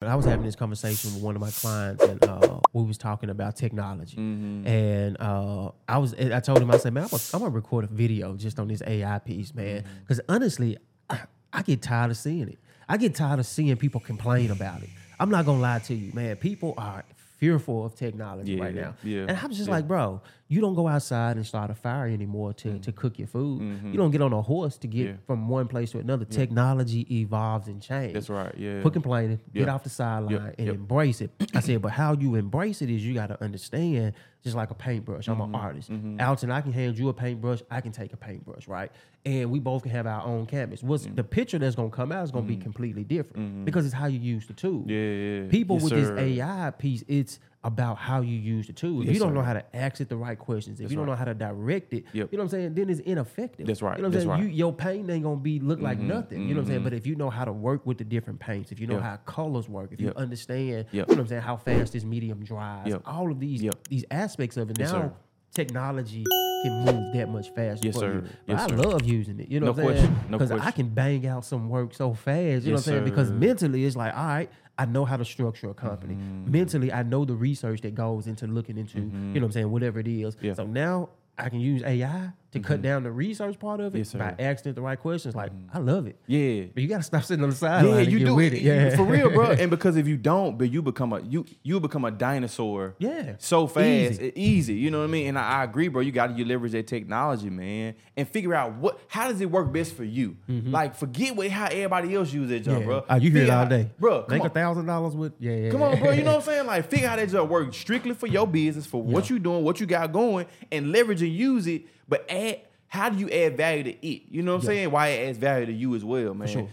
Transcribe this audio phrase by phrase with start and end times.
[0.00, 3.30] I was having this conversation with one of my clients, and uh, we was talking
[3.30, 4.16] about technology.
[4.16, 4.64] Mm-hmm.
[4.64, 7.84] And uh, I was, I told him, I said, man, I'm gonna, I'm gonna record
[7.84, 9.98] a video just on this AI piece, man, Mm-hmm.
[10.02, 10.76] because honestly,
[11.10, 11.22] I,
[11.52, 12.58] I get tired of seeing it.
[12.88, 14.88] I get tired of seeing people complain about it.
[15.18, 16.36] I'm not gonna lie to you, man.
[16.36, 17.04] People are
[17.38, 18.94] fearful of technology Yeah, right now.
[19.02, 19.74] yeah, And I'm just yeah.
[19.74, 20.20] like, bro,
[20.50, 23.60] you don't go outside and start a fire anymore to, to cook your food.
[23.84, 25.08] You don't get on a horse to get Mm-hmm.
[25.10, 25.26] Yeah.
[25.26, 26.24] from one place to another.
[26.24, 28.14] Technology evolves and changes.
[28.14, 28.54] That's right.
[28.56, 28.80] Yeah.
[28.80, 29.40] Quit complaining.
[29.52, 30.74] Get off the sideline Yep, and yep.
[30.76, 31.30] embrace it.
[31.54, 34.14] I said, but how you embrace it is you got to understand.
[34.44, 35.54] Just like a paintbrush, I'm Mm-hmm.
[35.54, 35.90] an artist.
[36.20, 37.60] Alton, I can hand you a paintbrush.
[37.70, 38.90] I can take a paintbrush, right?
[39.26, 40.82] And we both can have our own canvas.
[40.82, 41.16] What's Mm-hmm.
[41.16, 44.18] the picture that's gonna come out is gonna be completely different because it's how you
[44.20, 44.84] use the tool.
[44.86, 44.96] Yeah,
[45.42, 45.50] yeah.
[45.50, 46.14] People Yes, with sir.
[46.14, 49.00] this AI piece, it's about how you use the tool.
[49.00, 49.34] If Yes, you don't sir.
[49.34, 51.12] know how to ask it the right questions, if you don't right.
[51.12, 52.28] know how to direct it, Yep.
[52.30, 53.66] you know what I'm saying, then it's ineffective.
[53.66, 53.96] That's right.
[53.96, 54.30] You know what I'm That's saying?
[54.30, 54.40] right.
[54.42, 54.50] Mm-hmm.
[54.50, 56.42] You, your paint ain't gonna be look like nothing.
[56.42, 56.84] You know what I'm saying?
[56.84, 59.02] But if you know how to work with the different paints, if you know Yep.
[59.02, 60.92] how colors work, if you understand, Yep.
[60.92, 63.02] you know what I'm saying, how fast this medium dries, Yep.
[63.04, 63.88] all of these Yep.
[63.88, 64.78] these aspects of it.
[64.78, 65.12] Yes, now sir.
[65.52, 66.24] technology
[66.62, 68.20] can move that much faster Yes, sir.
[68.22, 68.76] But Yes, I sir.
[68.76, 69.48] love using it.
[69.48, 70.06] You know No what I'm question.
[70.06, 70.30] saying?
[70.30, 72.64] No Because I can bang out some work so fast.
[72.64, 73.04] You know what I'm saying?
[73.04, 76.14] Because mentally it's like, all right, I know how to structure a company.
[76.14, 76.52] Mm-hmm.
[76.52, 79.70] Mentally, I know the research that goes into looking into, you know what I'm saying,
[79.70, 80.36] whatever it is.
[80.40, 80.54] Yeah.
[80.54, 82.82] So now I can use AI to cut mm-hmm.
[82.82, 85.34] down the research part of it Yes, by asking the right questions.
[85.34, 85.76] Like, mm-hmm.
[85.76, 86.16] I love it.
[86.26, 86.64] Yeah.
[86.72, 87.84] But you gotta stop sitting on the side.
[87.84, 88.62] Yeah, you do with it.
[88.62, 88.96] Yeah.
[88.96, 89.50] for real, bro.
[89.58, 92.94] And because if you don't, but you become a you you become a dinosaur.
[92.98, 93.34] Yeah.
[93.38, 94.32] so fast, Easy.
[94.34, 94.74] easy.
[94.74, 95.28] You know what I mean?
[95.28, 96.00] And I, I agree, bro.
[96.00, 99.70] You got to leverage that technology, man, and figure out what how does it work
[99.72, 100.36] best for you.
[100.48, 100.70] Mm-hmm.
[100.70, 102.84] Like forget what how everybody else uses that junk, Yeah.
[102.86, 103.04] bro.
[103.10, 103.90] Oh, you hear it all out- day.
[103.98, 104.24] bro.
[104.28, 105.70] Make a thousand dollars with yeah, yeah.
[105.70, 106.12] Come on, bro.
[106.12, 106.66] You know what I'm saying?
[106.66, 109.34] Like, figure out that junk work strictly for your business, for what Yeah.
[109.34, 111.82] you doing, what you got going, and leverage and use it.
[112.08, 114.22] But add, how do you add value to it?
[114.30, 114.76] You know what I'm Yeah.
[114.76, 114.90] saying?
[114.90, 116.48] Why it adds value to you as well, man.
[116.48, 116.68] sure.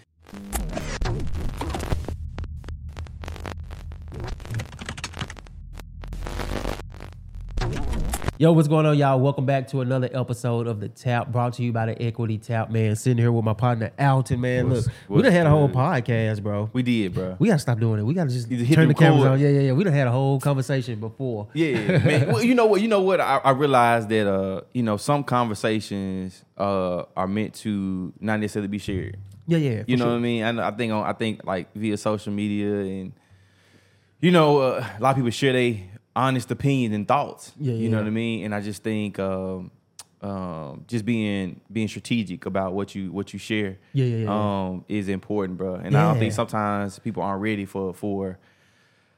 [8.37, 9.17] Yo, what's going on, y'all?
[9.17, 12.69] Welcome back to another episode of the Tap, brought to you by the Equity Tap,
[12.69, 12.93] man.
[12.97, 14.69] Sitting here with my partner Alton, man.
[14.69, 15.77] What's- Look, we what's done had a whole good?
[15.77, 16.69] podcast, bro.
[16.73, 17.37] We did, bro.
[17.39, 18.03] We gotta stop doing it.
[18.03, 19.39] We gotta just hit turn the the cameras on.
[19.39, 19.71] Yeah, yeah, yeah.
[19.71, 21.47] We done had a whole conversation before.
[21.53, 22.27] Yeah, man.
[22.33, 22.81] Well, you know what?
[22.81, 23.21] You know what?
[23.21, 28.67] I, I realized that uh, you know, some conversations uh are meant to not necessarily
[28.67, 29.15] be shared.
[29.47, 29.83] Yeah, yeah.
[29.83, 30.11] for You know sure.
[30.11, 30.43] what I mean?
[30.43, 33.13] I, know- I think on, I think like via social media and
[34.19, 35.77] you know uh, a lot of people share their
[36.15, 37.51] honest opinions and thoughts.
[37.59, 38.45] Yeah, You know what I mean?
[38.45, 39.71] And I just think um,
[40.21, 43.77] um, just being being strategic about what you what you share.
[43.93, 44.29] Yeah, yeah, yeah.
[44.67, 45.75] Um, is important, bro.
[45.75, 48.39] And I don't think sometimes people aren't ready for for.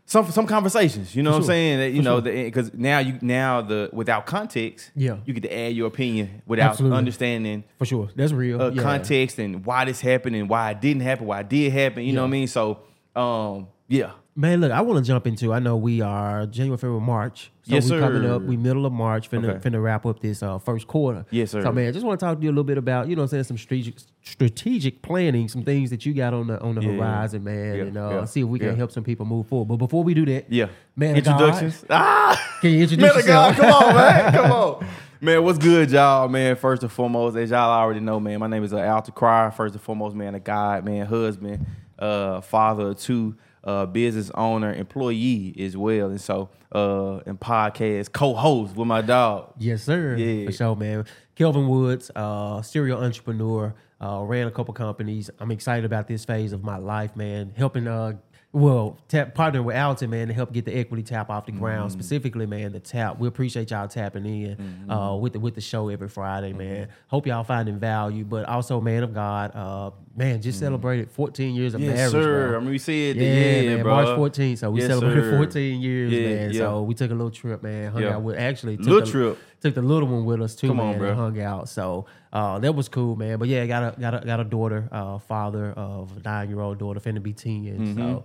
[0.10, 1.80] Some, some conversations, you know For what I'm saying?
[1.80, 2.44] That, you For know, sure.
[2.46, 5.18] because now you now the without context, Yeah.
[5.26, 6.98] you get to add your opinion without Absolutely.
[6.98, 8.10] understanding For sure.
[8.16, 8.62] That's real.
[8.62, 8.84] uh, yeah.
[8.84, 12.04] context and why this happened and why it didn't happen, why it did happen.
[12.06, 12.48] You know what I mean?
[12.48, 12.80] So,
[13.18, 15.52] um, yeah, Man, look, I want to jump into.
[15.52, 17.52] I know we are January, February, March.
[17.64, 18.44] So Yes, we coming up.
[18.44, 19.32] We middle of March.
[19.32, 19.68] Finna, Okay.
[19.70, 21.26] finna wrap up this uh, first quarter.
[21.32, 21.64] Yes, sir.
[21.64, 23.34] So man, just want to talk to you a little bit about you know what
[23.34, 26.82] I'm saying some strategic strategic planning, some things that you got on the on the
[26.84, 26.92] Yeah.
[26.98, 29.70] horizon, man, Yeah, and uh, yeah, see if we can help some people move forward.
[29.70, 30.68] But before we do that, yeah.
[30.96, 31.86] man, of God, Introductions.
[31.90, 33.74] ah, can you introduce man of God, yourself?
[33.82, 34.88] come on, man, come on.
[35.20, 36.30] Man, what's good, y'all?
[36.30, 39.50] Man, first and foremost, as y'all already know, man, my name is uh, Alton Cryer.
[39.50, 41.66] First and foremost, man, a God, man, husband,
[41.98, 43.36] uh, father of two,
[43.68, 49.54] uh, business owner, employee as well, and so uh, and podcast co-host with my dog.
[49.60, 50.16] Yes, sir.
[50.16, 50.46] Yeah.
[50.46, 51.06] For sure, man.
[51.36, 55.30] Kelvin Woods, uh, serial entrepreneur, uh, ran a couple companies.
[55.40, 57.54] I'm excited about this phase of my life, man.
[57.56, 58.14] Helping, uh,
[58.54, 61.92] well, tap, partnering with Alton, man, to help get the equity tap off the ground.
[61.92, 62.00] Mm-hmm.
[62.00, 63.20] Specifically, man, the tap.
[63.20, 66.88] We appreciate y'all tapping in uh, with the with the show every Friday, man.
[67.08, 71.74] Hope y'all finding value, but also, man of God, uh, man, just celebrated 14 years
[71.74, 71.90] of Mm-hmm.
[71.90, 72.48] Yes, marriage, sir.
[72.50, 72.58] bro.
[72.58, 73.24] I mean, we said, Yeah,
[73.62, 73.84] yeah, man.
[73.84, 73.96] bro.
[74.18, 74.58] March 14th.
[74.60, 75.38] So we Yes, celebrated sir.
[75.38, 76.52] 14 years, Yeah, man.
[76.52, 76.60] yeah.
[76.60, 77.92] So we took a little trip, man.
[77.92, 78.16] Hung Yeah.
[78.16, 79.38] out with actually took Little the, trip.
[79.62, 81.00] Took the little one with us too, Come on, man.
[81.00, 81.10] bro.
[81.10, 81.70] and hung out.
[81.70, 82.06] So
[82.38, 83.40] uh, that was cool, man.
[83.40, 86.60] But yeah, got a got a got a daughter, uh, father of a nine year
[86.62, 88.24] old daughter, finna be 10 So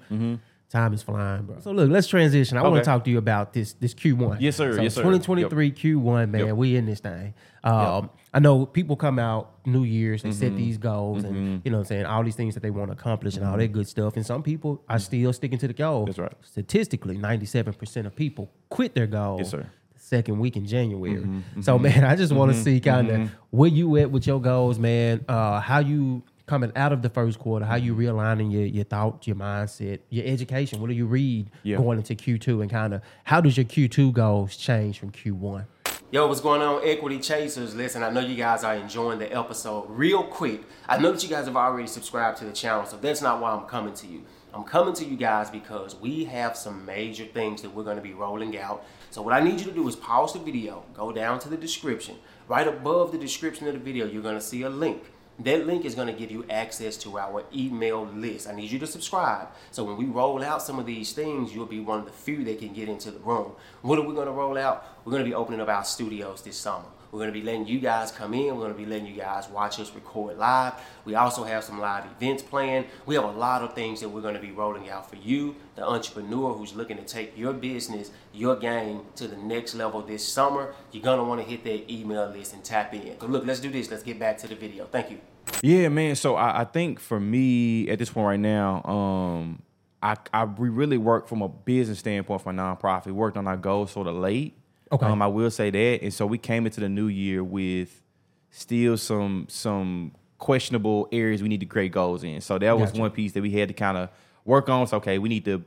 [0.70, 1.60] time is flying, bro.
[1.60, 2.56] So look, let's transition.
[2.56, 4.38] I want Mm-hmm, to talk to you about this this Q1.
[4.40, 4.72] Yes, sir.
[4.76, 5.02] So Yes, sir.
[5.02, 6.46] 2023 Q1, man.
[6.46, 6.56] Yep.
[6.56, 7.34] We in this thing.
[7.62, 10.38] Um, I know people come out New Year's, they Mm-hmm.
[10.40, 12.88] set these goals and you know what I'm saying, all these things that they want
[12.88, 14.16] to accomplish and all that good stuff.
[14.16, 16.00] And some people are still sticking to the goal.
[16.00, 16.06] Mm-hmm.
[16.06, 16.36] That's right.
[16.42, 19.36] Statistically, 97% of people quit their goal.
[19.38, 19.66] Yes, sir.
[20.12, 21.16] The Second week in January.
[21.16, 24.40] Mm-hmm, So man, I just want to see kind of where you at with your
[24.40, 25.24] goals, man.
[25.28, 27.86] Uh, how you coming out of the first quarter, how Mm-hmm.
[27.86, 30.80] you realigning your your thoughts, your mindset, your education.
[30.80, 31.78] What do you read Yeah.
[31.78, 35.64] going into Q2 and kind of how does your Q2 goals change from Q1?
[36.10, 37.74] Yo, what's going on, Equity Chasers?
[37.74, 40.60] Listen, I know you guys are enjoying the episode real quick.
[40.86, 43.50] I know that you guys have already subscribed to the channel, so that's not why
[43.52, 44.22] I'm coming to you.
[44.52, 48.02] I'm coming to you guys because we have some major things that we're going to
[48.02, 48.84] be rolling out.
[49.12, 51.56] So what I need you to do is pause the video, go down to the
[51.58, 52.16] description.
[52.48, 55.02] Right above the description of the video, you're going to see a link.
[55.40, 58.48] That link is going to give you access to our email list.
[58.48, 59.48] I need you to subscribe.
[59.70, 62.42] So when we roll out some of these things, you'll be one of the few
[62.44, 63.52] that can get into the room.
[63.82, 64.91] What are we going to roll out?
[65.04, 66.86] We're going to be opening up our studios this summer.
[67.10, 68.54] We're going to be letting you guys come in.
[68.54, 70.74] We're going to be letting you guys watch us record live.
[71.04, 72.86] We also have some live events planned.
[73.04, 75.56] We have a lot of things that we're going to be rolling out for you,
[75.74, 80.26] the entrepreneur who's looking to take your business, your game to the next level this
[80.26, 80.74] summer.
[80.90, 83.20] You're going to want to hit that email list and tap in.
[83.20, 83.90] So, look, let's do this.
[83.90, 84.86] Let's get back to the video.
[84.86, 85.20] Thank you.
[85.62, 86.16] Yeah, man.
[86.16, 89.62] So I, I think for me at this point right now, um,
[90.02, 93.12] I, I we really work from a business standpoint for a nonprofit.
[93.12, 94.56] Worked on our goals sort of late.
[94.92, 95.06] Okay.
[95.06, 98.02] Um, I will say that, and so we came into the new year with
[98.50, 102.40] still some some questionable areas we need to create goals in.
[102.40, 103.00] So that was Gotcha.
[103.00, 104.10] one piece that we had to kind of
[104.44, 104.86] work on.
[104.86, 105.64] So okay, we need to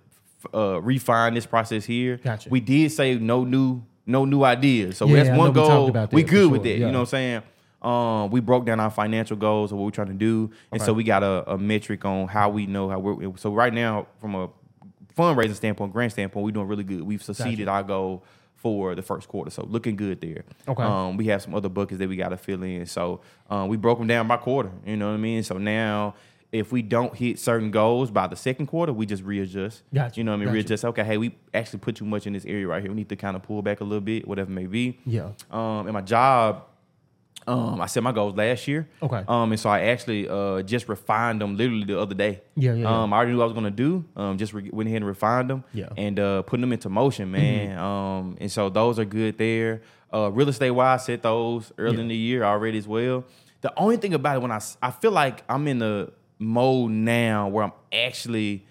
[0.53, 2.17] uh, refine this process here.
[2.17, 2.49] Gotcha.
[2.49, 4.97] We did say no new no new ideas.
[4.97, 5.89] So Yeah, that's one we goal.
[5.89, 6.69] about that we good with that.
[6.69, 6.85] yeah.
[6.85, 7.41] You know what I'm saying?
[7.81, 10.91] Um, we broke down our financial goals of what we're trying to do, and so
[10.91, 13.37] we got a, a metric on how we know how we're.
[13.37, 14.49] So right now, from a
[15.15, 17.01] fundraising standpoint, grant standpoint, we're doing really good.
[17.03, 18.23] We've succeeded our goal
[18.65, 20.43] for the first quarter, so looking good there.
[20.67, 20.81] Okay.
[20.81, 23.77] Um, we have some other buckets that we got to fill in, so um, we
[23.77, 24.71] broke them down by quarter.
[24.87, 25.43] You know what I mean?
[25.43, 26.15] So now.
[26.51, 29.83] If we don't hit certain goals by the second quarter, we just readjust.
[29.93, 30.45] Gotcha, You know what I mean?
[30.45, 30.53] gotcha.
[30.55, 30.85] Readjust.
[30.85, 32.89] Okay, hey, we actually put too much in this area right here.
[32.91, 34.97] We need to kind of pull back a little bit, whatever it may be.
[35.05, 35.31] Yeah.
[35.51, 36.63] Um, and my job,
[37.47, 38.87] um, I set my goals last year.
[39.03, 39.23] Okay.
[39.27, 42.41] Um, and so I actually uh just refined them literally the other day.
[42.55, 43.03] Yeah, yeah, yeah.
[43.03, 44.03] Um, I already knew what I was gonna do.
[44.15, 45.63] Um, just re- went ahead and refined them.
[45.73, 45.85] Yeah.
[45.85, 45.99] Mm-hmm.
[45.99, 47.77] And uh, putting them into motion, man.
[47.77, 49.81] Um, and so those are good there.
[50.13, 52.01] Uh, real estate wise, set those early Yeah.
[52.01, 53.25] in the year already as well.
[53.61, 57.47] The only thing about it when I I feel like I'm in the mode now
[57.47, 58.65] where I'm actually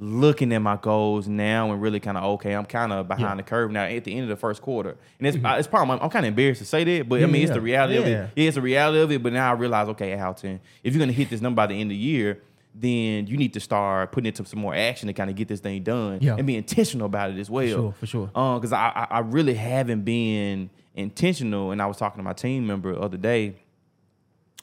[0.00, 3.28] looking at my goals now and really kind of okay, I'm kind of behind Yeah.
[3.30, 3.36] Mm-hmm.
[3.38, 6.08] the curve now at the end of the first quarter, and it's it's probably I'm,
[6.10, 8.10] kind of embarrassed to say that, but Yeah, I mean it's the reality of it.
[8.10, 9.22] Yeah, it's the reality of it.
[9.22, 11.90] But now I realize, okay, Alton, if you're gonna hit this number by the end
[11.90, 12.40] of the year,
[12.74, 15.58] then you need to start putting into some more action to kind of get this
[15.58, 16.36] thing done Yeah.
[16.36, 17.66] and be intentional about it as well.
[17.66, 18.30] sure, for sure.
[18.36, 22.34] Um, because I, I I really haven't been intentional, and I was talking to my
[22.34, 23.56] team member the other day.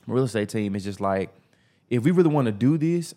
[0.08, 1.30] My real estate team is just like,
[1.90, 3.16] if we really want to do this,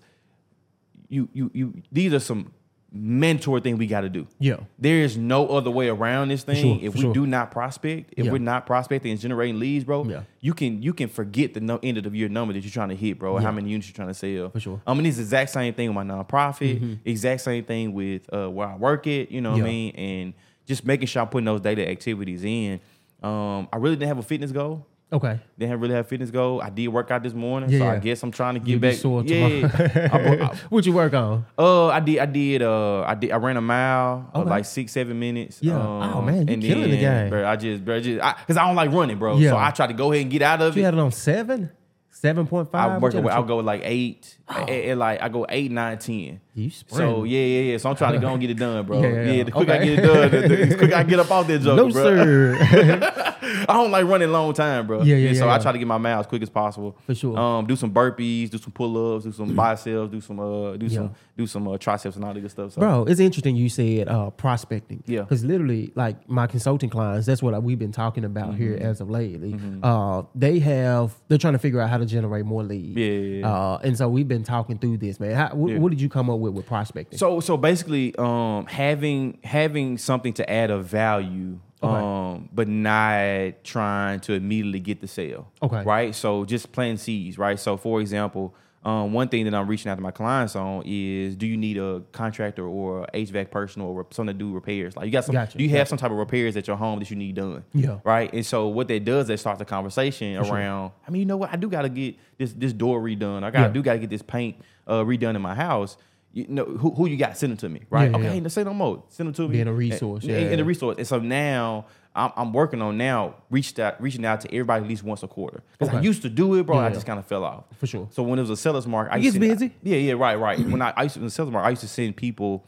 [1.09, 2.53] you you you these are some
[2.91, 4.27] mentor thing we got to do.
[4.39, 4.61] Yeah.
[4.79, 6.79] There is no other way around this thing.
[6.79, 7.13] sure, if we sure.
[7.13, 8.33] do not prospect, if Yeah.
[8.33, 10.23] we're not prospecting and generating leads, bro, Yeah.
[10.41, 12.89] you can you can forget the no, end of the year number that you're trying
[12.89, 13.37] to hit, bro.
[13.37, 14.49] and How many units you're trying to sell?
[14.51, 14.77] For sure.
[14.79, 14.91] Mm-hmm.
[14.91, 16.99] I mean, it's the exact same thing with my nonprofit.
[17.05, 19.31] Exact same thing with uh, where I work at.
[19.31, 19.65] You know what Yeah.
[19.65, 19.95] I mean?
[19.97, 20.35] And
[20.67, 22.81] just making sure I'm putting those daily activities in.
[23.23, 24.87] Um, I really didn't have a fitness goal.
[25.11, 25.41] Okay.
[25.59, 26.61] Didn't really have fitness goal.
[26.61, 28.81] I did work out this morning, Yeah, so I guess I'm trying to get You'll
[28.81, 28.95] back.
[28.95, 29.71] sore yeah,
[30.13, 31.47] I I- what you work on?
[31.57, 32.19] uh, I did.
[32.19, 32.61] I did.
[32.63, 33.31] Uh, I did.
[33.31, 34.51] I ran a mile, uh, Okay.
[34.51, 35.61] like six, seven minutes.
[35.63, 35.77] Yeah.
[35.81, 37.31] Um, Oh, man, you and killing the game.
[37.31, 39.39] Bro, I just, bro, just, I, cause I don't like running, bro.
[39.39, 39.51] Yeah.
[39.51, 40.85] So I try to go ahead and get out of You it.
[40.85, 41.71] had it on seven?
[42.11, 43.15] Seven point I work.
[43.15, 46.41] I'll go like eight, and, and, like I go eight, nine, ten.
[46.59, 47.77] You So yeah, yeah, yeah.
[47.79, 49.01] So I'm trying to go and get it done, bro.
[49.03, 51.31] Yeah, Yeah, the quicker I get it done, the, the, the quicker I get up
[51.31, 52.03] off that joke, No, bro.
[52.05, 53.25] sir.
[53.69, 55.03] I don't like running long time, bro.
[55.03, 56.97] Yeah, yeah, So yeah, I try to get my mile as quick as possible.
[57.07, 57.39] For sure.
[57.39, 60.89] Um, do some burpees, do some pull ups, do some biceps, do some uh, do
[60.89, 62.73] some do some uh, triceps and all that good stuff.
[62.73, 62.81] So.
[62.81, 65.03] Bro, it's interesting you said uh, prospecting.
[65.07, 65.21] Yeah.
[65.21, 68.85] Because literally, like my consulting clients, that's what we've been talking about here Mm-hmm.
[68.87, 69.59] as of lately.
[69.83, 72.97] Uh, they have, they're trying to figure out how to generate more leads.
[72.99, 73.49] Yeah.
[73.49, 75.35] Uh, and so we've been talking through this, man.
[75.35, 75.81] How, wh-.
[75.81, 77.19] What did you come up with with prospecting?
[77.19, 81.95] So so basically, um, having having something to add a value, Okay.
[81.95, 85.51] um, but not trying to immediately get the sale.
[85.63, 85.83] Okay.
[85.85, 86.15] Right.
[86.15, 87.39] So just planting seeds.
[87.39, 87.59] Right.
[87.59, 88.55] So for example.
[88.85, 91.77] Um, one thing that I'm reaching out to my clients on is, do you need
[91.79, 94.97] a contractor or a HVAC person or someone to do repairs?
[94.97, 95.89] Like you got some, Gotcha, do you have gotcha.
[95.91, 97.65] some type of repairs at your home that you need done?
[97.75, 97.99] Yeah.
[98.05, 98.33] Right.
[98.33, 100.93] And so what that does, that starts a conversation around.
[101.07, 101.53] I mean, you know what?
[101.53, 103.43] I do got to get this this door redone.
[103.43, 103.73] I got to Yeah.
[103.73, 105.97] do got to get this paint uh, redone in my house.
[106.33, 107.37] You know who, who you got?
[107.39, 108.11] Send them to me, right?
[108.11, 108.41] Yeah, okay, yeah.
[108.43, 109.03] hey, say no more.
[109.09, 109.49] Send them to me.
[109.49, 110.39] Being a resource, and, yeah.
[110.39, 110.97] and a resource.
[110.99, 114.89] And so now I'm, I'm working on now reached out reaching out to everybody at
[114.89, 116.77] least once a quarter because I used to do it, bro.
[116.77, 118.09] Yeah, I just kind of fell off For sure.
[118.11, 119.75] So when it was a seller's market, I It used gets to, busy.
[119.83, 120.59] Yeah, yeah, right, right.
[120.69, 122.65] when I, I used to in the seller's market, I used to send people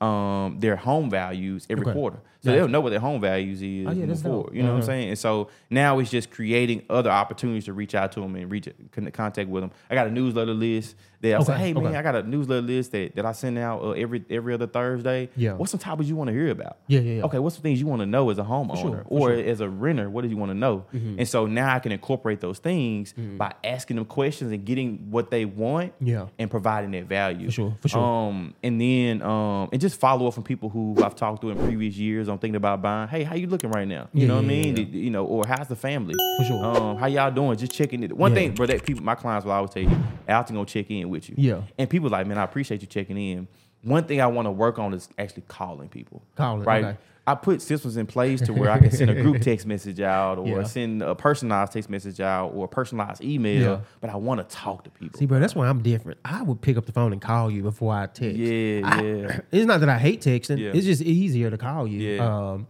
[0.00, 1.92] um, their home values every Okay.
[1.92, 2.56] quarter, so Gotcha.
[2.58, 3.86] they'll know what their home values is.
[3.86, 4.48] Oh, yeah, before.
[4.52, 4.86] You know what I'm Uh-huh.
[4.86, 5.08] saying?
[5.10, 8.66] And so now it's just creating other opportunities to reach out to them and reach
[9.12, 9.70] contact with them.
[9.90, 11.94] I got a newsletter list That I say, Okay, hey man.
[11.94, 15.28] I got a newsletter list that, that I send out uh, every every other Thursday.
[15.36, 15.52] Yeah.
[15.52, 16.78] What's some topics you want to hear about?
[16.86, 17.22] Yeah, yeah, yeah.
[17.24, 19.36] Okay, what's some things you want to know as a homeowner sure, or sure.
[19.38, 19.48] Mm-hmm.
[19.50, 20.08] as a renter?
[20.08, 20.86] What do you want to know?
[20.92, 25.30] And so now I can incorporate those things by asking them questions and getting what
[25.30, 25.92] they want.
[26.00, 26.28] Yeah.
[26.38, 27.46] and providing that value.
[27.48, 28.00] For sure, for sure.
[28.02, 31.58] Um, and then um, and just follow up from people who I've talked to in
[31.58, 32.28] previous years.
[32.28, 33.08] I'm thinking about buying.
[33.08, 34.08] Hey, how you looking right now?
[34.14, 34.74] You Yeah, know what I mean?
[34.74, 36.14] Did- you know, or how's the family?
[36.38, 36.64] For sure.
[36.64, 37.56] Um, how y'all doing?
[37.58, 38.12] Just checking it.
[38.16, 39.90] One thing, bro, that people, my clients will always tell you,
[40.28, 41.34] Alton gonna check in with you.
[41.38, 41.62] Yeah.
[41.78, 43.48] And people like, man, I appreciate you checking in.
[43.82, 46.22] One thing I want to work on is actually calling people.
[46.36, 46.84] Calling, right?
[46.84, 46.98] okay.
[47.26, 50.38] I put systems in place to where I can send a group text message out,
[50.38, 50.62] or Yeah.
[50.64, 53.62] send a personalized text message out, or a personalized email.
[53.62, 53.80] Yeah.
[54.00, 55.18] But I want to talk to people.
[55.18, 56.18] See, bro, that's why I'm different.
[56.24, 58.36] I would pick up the phone and call you before I text.
[58.36, 59.40] Yeah, I- yeah.
[59.52, 60.58] It's not that I hate texting.
[60.58, 60.72] Yeah.
[60.74, 62.00] It's just easier to call you.
[62.16, 62.24] Yeah.
[62.52, 62.66] Um,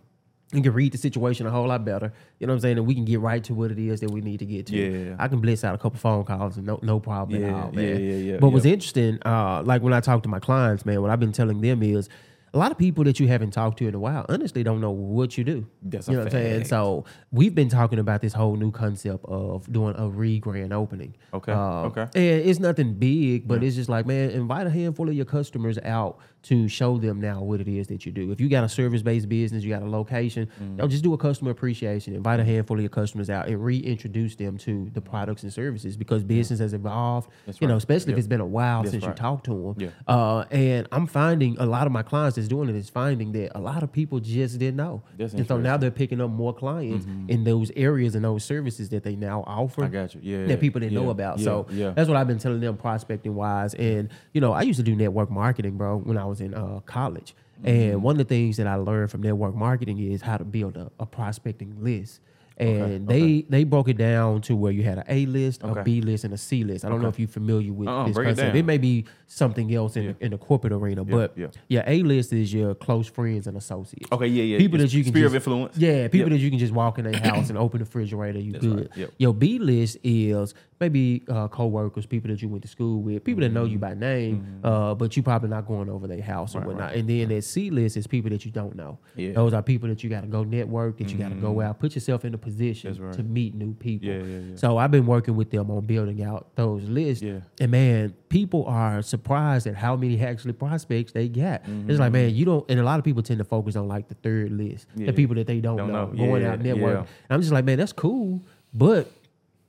[0.52, 2.12] you can read the situation a whole lot better.
[2.40, 2.78] You know what I'm saying?
[2.78, 4.76] And we can get right to what it is that we need to get to.
[4.76, 5.16] Yeah.
[5.18, 7.70] I can blitz out a couple phone calls and no no problem at Yeah, all,
[7.72, 7.84] man.
[7.86, 8.52] yeah, yeah, yeah, but yeah.
[8.52, 11.60] what's interesting, uh, like when I talk to my clients, man, what I've been telling
[11.60, 12.08] them is
[12.52, 14.90] a lot of people that you haven't talked to in a while honestly don't know
[14.90, 15.64] what you do.
[15.82, 16.64] That's you know what I'm saying?
[16.64, 21.14] So we've been talking about this whole new concept of doing a re-grand opening.
[21.32, 22.02] Okay, Um, okay.
[22.12, 25.78] and it's nothing big, but it's just like, man, invite a handful of your customers
[25.84, 28.32] out to show them now what it is that you do.
[28.32, 30.78] If you got a service based business, you got a location, Mm.
[30.78, 32.14] yo, just do a customer appreciation.
[32.14, 35.96] Invite a handful of your customers out and reintroduce them to the products and services
[35.96, 37.28] because business has evolved.
[37.46, 37.78] That's you know, right.
[37.78, 39.74] especially if it's been a while That's since you talked to them.
[39.76, 39.88] Yeah.
[40.12, 43.56] Uh, and I'm finding a lot of my clients that's doing it is finding that
[43.56, 45.02] a lot of people just didn't know.
[45.18, 45.74] That's and so now.
[45.74, 45.80] Mm-hmm.
[45.82, 49.84] they're picking up more clients in those areas and those services that they now offer
[49.84, 50.20] I got you.
[50.22, 51.38] Yeah, that people didn't know about.
[51.38, 51.90] yeah, so yeah.
[51.90, 53.74] that's what I've been telling them prospecting wise.
[53.74, 56.80] And you know, I used to do network marketing, bro, when I was in uh,
[56.86, 57.34] college.
[57.58, 57.68] Mm-hmm.
[57.68, 60.76] And one of the things that I learned from network marketing is how to build
[60.76, 62.20] a, a prospecting list.
[62.60, 65.82] And they they broke it down to where you had an A list, a Okay.
[65.82, 66.84] B list, and a C list.
[66.84, 68.56] I don't know if you're familiar with Uh-uh, this break it concept.
[68.56, 71.46] It, may be something else in, in the corporate arena, but yeah.
[71.68, 74.10] your A list is your close friends and associates.
[74.12, 74.58] Okay, yeah, yeah.
[74.58, 75.76] People that you can sphere of just- influence.
[75.78, 76.38] Yeah, people Yep.
[76.38, 78.38] that you can just walk in their house and open the refrigerator.
[78.40, 78.78] You That's good.
[78.78, 79.10] right, yep.
[79.18, 83.42] Your B list is maybe uh, coworkers, people that you went to school with, people
[83.42, 86.60] that know you by name, uh, but you probably not going over their house or
[86.60, 86.68] Mm-hmm.
[86.68, 86.90] Right, whatnot.
[86.90, 88.98] right, And then that C list is people that you don't know.
[89.16, 89.28] Yeah.
[89.28, 89.34] Mm-hmm.
[89.34, 91.78] Those are people that you got to go network, that you got to go out,
[91.78, 93.12] put yourself in a position right.
[93.14, 94.08] to meet new people.
[94.08, 94.56] Yeah, yeah, yeah.
[94.56, 97.22] So I've been working with them on building out those lists.
[97.22, 97.40] Yeah.
[97.60, 101.60] And man, people are surprised at how many actually prospects they got.
[101.62, 101.96] It's Mm-hmm.
[101.96, 104.14] like, man, you don't, and a lot of people tend to focus on like the
[104.16, 105.06] third list, Yeah.
[105.06, 106.26] the people that they don't, Don't know, know.
[106.26, 107.06] going out network.
[107.28, 108.42] I'm just like, man, that's cool,
[108.74, 109.10] but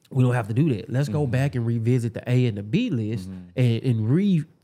[0.09, 0.89] we don't have to do that.
[0.89, 1.31] Let's go Mm-hmm.
[1.31, 4.09] back and revisit the A and the B list and, and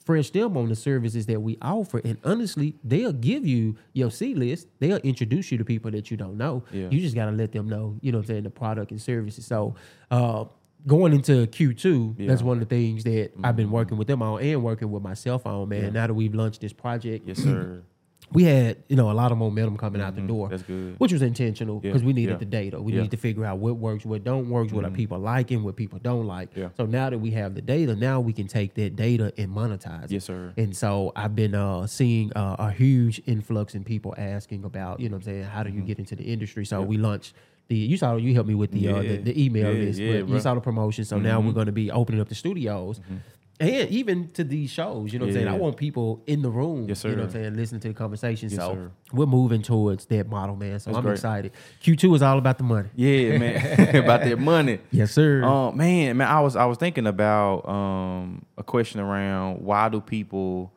[0.07, 1.99] refresh them on the services that we offer.
[2.03, 4.67] And honestly, they'll give you your C list.
[4.79, 6.63] They'll introduce you to people that you don't know.
[6.71, 6.87] Yeah.
[6.89, 9.01] You just got to let them know, you know what I'm saying, the product and
[9.01, 9.45] services.
[9.45, 9.75] So,
[10.11, 10.45] uh,
[10.85, 11.75] going into Q2,
[12.17, 12.35] that's Yeah.
[12.35, 12.45] Mm-hmm.
[12.47, 15.45] one of the things that I've been working with them on and working with myself
[15.45, 15.93] on, man.
[15.93, 17.81] Now that we've launched this project, Yes, sir.
[18.33, 20.47] We had, you know, a lot of momentum coming out the door.
[20.47, 20.51] Mm-hmm.
[20.51, 20.95] That's good.
[20.99, 22.81] Which was intentional Yeah, because we needed yeah, the data.
[22.81, 23.03] We yeah.
[23.03, 25.99] need to figure out what works, what don't work, what are people liking, what people
[25.99, 26.49] don't like.
[26.53, 26.69] Yeah.
[26.75, 30.11] So now that we have the data, now we can take that data and monetize.
[30.11, 30.53] Yes, sir.
[30.57, 35.07] And so I've been uh, seeing uh, a huge influx in people asking about, you
[35.07, 36.65] know what I'm saying, how do you get into the industry?
[36.65, 37.33] So we launched
[37.69, 39.99] the, you saw, you helped me with the, uh, the, the email Yeah, list.
[39.99, 40.23] yeah, you.
[40.25, 40.39] Mm-hmm.
[40.39, 41.05] saw the promotion.
[41.05, 42.99] So now we're going to be opening up the studios.
[43.59, 45.47] And even to these shows, you know what I'm saying?
[45.47, 47.93] I want people in the room, Yes, you know what I'm saying, listening to the
[47.95, 48.49] conversation.
[48.49, 48.91] Yes, so sir.
[49.11, 50.79] we're moving towards that model, man.
[50.79, 51.13] So That's I'm great.
[51.13, 51.51] excited.
[51.83, 52.89] Q2 is all about the money.
[52.95, 53.95] Yeah, man.
[54.03, 54.79] About that money.
[54.91, 55.43] Yes, sir.
[55.43, 60.01] Um, man, man, I was I was thinking about um a question around why do
[60.01, 60.71] people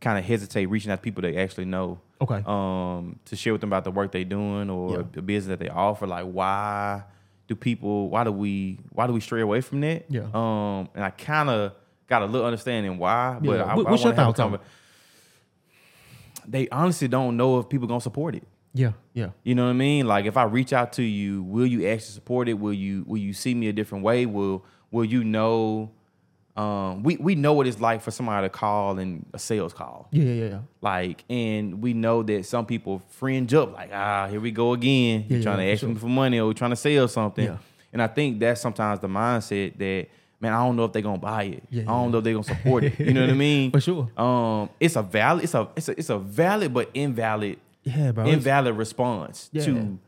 [0.00, 2.00] kind of hesitate reaching out to people they actually know.
[2.20, 2.42] Okay.
[2.46, 5.02] Um, to share with them about the work they're doing or Yeah.
[5.12, 6.06] the business that they offer.
[6.06, 7.02] Like, why
[7.48, 8.08] do people?
[8.10, 8.80] Why do we?
[8.90, 10.06] Why do we stray away from that?
[10.08, 10.22] Yeah.
[10.34, 11.72] Um, and I kind of
[12.14, 13.64] got a little understanding why, but Yeah.
[13.64, 14.60] I, What- I what's your thoughts on it?
[16.46, 18.44] They honestly don't know if people gonna support it.
[18.74, 19.30] yeah, yeah.
[19.44, 20.06] You know what I mean?
[20.06, 22.54] Like if I reach out to you, will you actually support it?
[22.54, 24.26] Will you will you see me a different way?
[24.26, 25.90] Will will you know
[26.56, 30.08] um we, we know what it's like for somebody to call and a sales call.
[30.12, 30.58] Yeah, yeah, yeah.
[30.82, 35.24] Like and we know that some people fringe up like, ah, here we go again.
[35.28, 35.88] Yeah, You're trying yeah, to for ask sure.
[35.90, 37.44] me for money or trying to sell something.
[37.46, 37.56] Yeah.
[37.92, 40.08] And I think that's sometimes the mindset that
[40.44, 41.62] man, I don't know if they're gonna buy it.
[41.70, 42.10] Yeah, I don't yeah.
[42.10, 43.00] know if they're gonna support it.
[43.00, 43.70] You know what I mean?
[43.72, 44.10] For sure.
[44.16, 48.26] Um, it's a valid, it's a it's a it's a valid but invalid Yeah, bro.
[48.26, 49.64] Invalid response Yeah.
[49.64, 49.98] to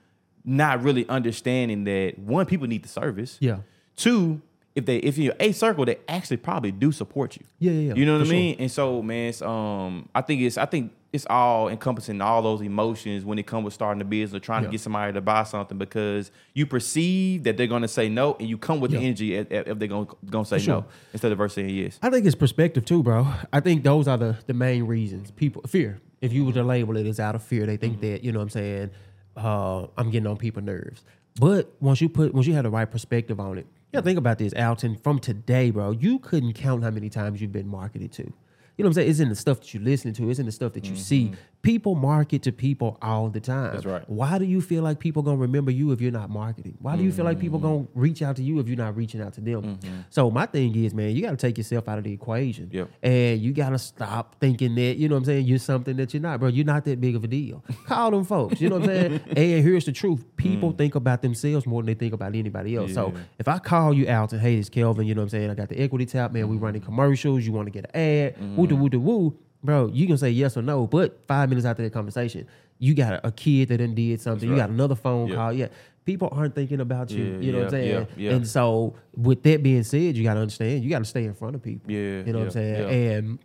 [0.45, 3.37] not really understanding that one, people need the service.
[3.41, 3.59] Yeah.
[3.97, 4.43] Two,
[4.77, 7.45] if they if you're a circle, they actually probably do support you.
[7.59, 8.57] Yeah, yeah, yeah, You know what I mean?
[8.61, 12.61] And so, man, it's, um, I think it's I think it's all encompassing all those
[12.61, 14.69] emotions when it comes with starting a business or trying Yeah.
[14.69, 18.49] to get somebody to buy something because you perceive that they're gonna say no, and
[18.49, 18.99] you come with Yeah.
[19.01, 20.75] the energy if, if they're gonna gonna say sure.
[20.83, 21.99] no instead of versus saying yes.
[22.03, 23.27] I think it's perspective too, bro.
[23.53, 25.31] I think those are the, the main reasons.
[25.31, 26.01] People fear.
[26.21, 28.13] If you were to label it as out of fear, they think Mm-hmm.
[28.13, 28.91] that, you know what I'm saying,
[29.37, 31.03] uh, I'm getting on people's nerves.
[31.39, 34.39] But once you put once you have the right perspective on it, yeah, think about
[34.39, 34.97] this, Alton.
[34.97, 38.23] From today, bro, you couldn't count how many times you've been marketed to.
[38.23, 39.11] You know what I'm saying?
[39.11, 41.25] It's in the stuff that you listen to, it's in the stuff that you see.
[41.25, 41.35] Mm-hmm.
[41.67, 43.65] People market to people all the time.
[43.67, 43.75] Mm-hmm.
[43.75, 44.09] That's right.
[44.09, 46.77] Why do you feel like people gonna remember you if you're not marketing?
[46.81, 47.67] Why do you feel like people Mm-hmm.
[47.69, 49.79] gonna reach out to you if you're not reaching out to them?
[50.11, 52.71] So my thing is, man, you gotta take yourself out of the equation.
[52.73, 52.91] Yep.
[53.03, 56.21] And you gotta stop thinking that, you know what I'm saying, you're something that you're
[56.23, 56.49] not, bro.
[56.49, 57.65] You're not that big of a deal.
[57.87, 58.61] Call them folks.
[58.61, 59.21] You know what I'm saying?
[59.29, 60.25] and here's the truth.
[60.37, 62.95] People think about themselves more than they think about anybody else.
[62.95, 63.19] So Mm.
[63.39, 65.51] If I call you out and hey, it's Kelvin, you know what I'm saying?
[65.51, 66.49] I got the equity tap, man.
[66.49, 68.57] We running commercials, you want to get an ad, Mm-hmm.
[68.57, 69.39] woo woo woo.
[69.67, 72.47] Bro, you can say yes or no, but five minutes after that conversation,
[72.79, 74.49] you got a, a kid that done did something.
[74.49, 75.35] You got another phone Yeah.
[75.35, 75.53] call.
[75.53, 75.69] Yeah.
[76.05, 77.25] People aren't thinking about you.
[77.25, 77.91] Yeah, you know what I'm saying?
[77.91, 78.31] yeah, yeah.
[78.37, 81.63] And so with that being said, you gotta understand, you gotta stay in front of
[81.63, 81.91] people.
[81.91, 82.83] Yeah, You know what I'm saying?
[82.83, 83.17] yeah.
[83.17, 83.39] And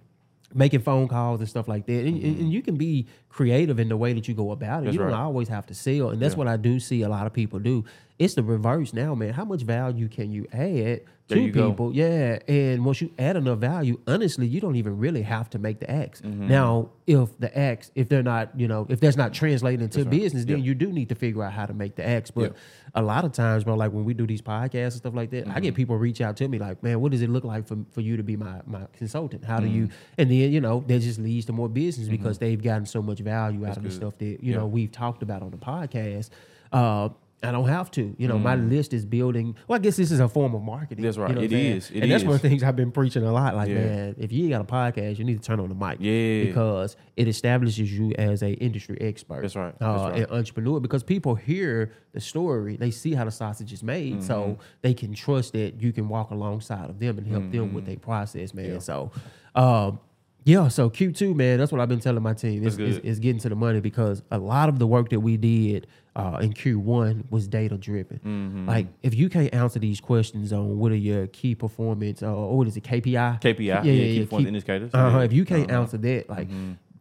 [0.54, 2.06] making phone calls and stuff like that.
[2.06, 2.40] And- Mm-hmm.
[2.42, 4.86] and you can be creative in the way that you go about it.
[4.86, 5.18] That's you don't right.
[5.20, 6.10] always have to sell.
[6.10, 6.40] And that's Yeah.
[6.40, 7.86] what I do see a lot of people do.
[8.20, 9.34] It's the reverse now, man.
[9.34, 11.70] How much value can you add There to you go.
[11.72, 11.92] people?
[11.96, 12.38] Yeah.
[12.48, 15.90] And once you add enough value, honestly, you don't even really have to make the
[15.90, 16.22] X.
[16.22, 16.48] Mm-hmm.
[16.48, 20.46] Now, if the X, if they're not, you know, if that's not translating into business,
[20.46, 20.66] then Yeah.
[20.66, 22.30] you do need to figure out how to make the X.
[22.30, 22.58] But Yeah.
[22.94, 25.48] a lot of times, bro, like when we do these podcasts and stuff like that,
[25.48, 25.62] I Mm-hmm.
[25.64, 28.02] get people reach out to me like, man, what does it look like for, for
[28.02, 29.46] you to be my, my consultant?
[29.46, 30.22] How do you, Mm-hmm.
[30.22, 33.21] and then, you know, that just leads to more business because they've gotten so much
[33.22, 34.58] value out of the stuff that, you Yeah.
[34.58, 36.30] know, we've talked about on the podcast.
[36.72, 37.10] Uh,
[37.44, 38.38] I don't have to, you know.
[38.38, 39.56] My list is building.
[39.68, 40.98] Well, I guess this is a form of marketing.
[40.98, 41.06] Mm-hmm.
[41.06, 41.30] That's right.
[41.32, 41.90] You know It is.
[41.90, 43.56] And that's one of the things I've been preaching a lot.
[43.56, 43.84] Like, Yeah.
[43.84, 45.98] man, if you ain't got a podcast, you need to turn on the mic.
[46.00, 46.44] Yeah.
[46.44, 49.42] because it establishes you as a industry expert.
[49.42, 49.74] That's right.
[49.82, 50.20] Uh, right.
[50.20, 54.22] An entrepreneur because people hear the story, they see how the sausage is made, Mm-hmm.
[54.22, 57.75] so they can trust that you can walk alongside of them and help them Mm-hmm.
[57.75, 58.80] with their process, man.
[58.82, 59.10] So,
[59.56, 60.00] um,
[60.43, 62.63] yeah, so Q two, man, that's what I've been telling my team.
[62.65, 63.05] Is, good.
[63.05, 66.39] is getting to the money because a lot of the work that we did uh,
[66.41, 68.17] in Q one was data driven.
[68.19, 68.67] Mm-hmm.
[68.67, 72.57] Like, if you can't answer these questions on what are your key performance, uh, or
[72.57, 73.41] what is it, KPI?
[73.41, 74.91] KPI, yeah, key performance indicators.
[74.93, 75.17] Uh-huh.
[75.19, 75.24] Yeah.
[75.25, 75.81] If you can't Uh-huh.
[75.81, 76.48] answer that, like,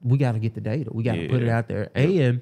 [0.03, 0.91] we got to get the data.
[0.93, 1.91] We got to put it out there.
[1.95, 2.41] And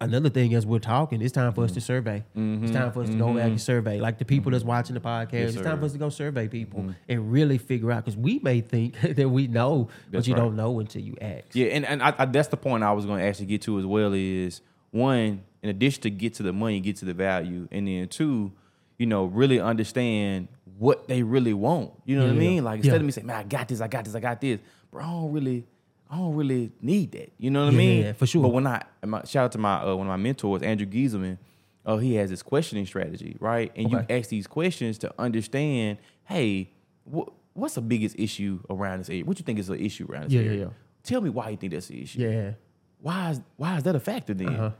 [0.00, 1.86] another thing, as we're talking, it's time for us to mm-hmm.
[1.86, 2.16] survey.
[2.16, 2.72] It's mm-hmm.
[2.72, 3.36] time for us to go mm-hmm.
[3.36, 4.00] back and survey.
[4.00, 6.94] Like the people that's watching the podcast, it's time for us to go survey people
[7.08, 10.40] and really figure out because we may think that we know, but you right.
[10.40, 11.54] don't know until you ask.
[11.54, 13.78] Yeah, and, and I, I, that's the point I was going to actually get to
[13.78, 17.68] as well is one, in addition to get to the money, get to the value,
[17.70, 18.52] and then two,
[18.98, 21.92] you know, really understand what they really want.
[22.04, 22.64] You know what I mean?
[22.64, 23.00] Like instead Yeah.
[23.00, 25.06] of me saying, "Man, I got this, I got this, I got this," bro, I
[25.06, 25.66] don't really,
[26.12, 27.32] I don't really need that.
[27.38, 28.02] You know what I mean?
[28.04, 28.42] Yeah, for sure.
[28.42, 31.38] But when I, my, shout out to my uh, one of my mentors, Andrew Gieselman.
[31.84, 33.72] Oh, he has this questioning strategy, right?
[33.74, 34.06] And Okay.
[34.08, 36.70] you ask these questions to understand, hey,
[37.04, 39.24] what what's the biggest issue around this area?
[39.24, 40.60] What do you think is an issue around this Yeah, yeah, area?
[40.66, 40.70] yeah.
[41.02, 42.20] Tell me why you think that's the issue.
[42.20, 42.52] Yeah.
[43.00, 44.48] Why is why is that a factor then?
[44.50, 44.70] Uh-huh.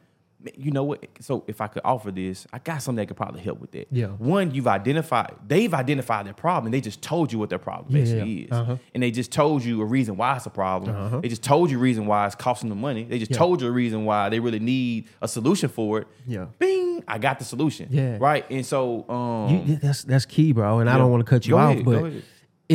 [0.56, 1.04] You know what?
[1.20, 3.88] So if I could offer this, I got something that could probably help with that.
[3.90, 4.06] Yeah.
[4.08, 6.66] One, you've identified, they've identified their problem.
[6.66, 8.44] and They just told you what their problem Yeah, basically yeah.
[8.46, 8.50] is.
[8.52, 8.76] Uh-huh.
[8.94, 10.94] And they just told you a reason why it's a problem.
[10.96, 11.20] Uh-huh.
[11.20, 13.04] They just told you a reason why it's costing them money.
[13.04, 13.36] They just Yeah.
[13.38, 16.06] told you a reason why they really need a solution for it.
[16.26, 16.46] Yeah.
[16.58, 17.88] Bing, I got the solution.
[17.90, 18.18] Yeah.
[18.20, 18.44] Right.
[18.50, 20.80] And so um You, that's that's key, bro.
[20.80, 22.12] And I don't want to cut you Go off, ahead, but.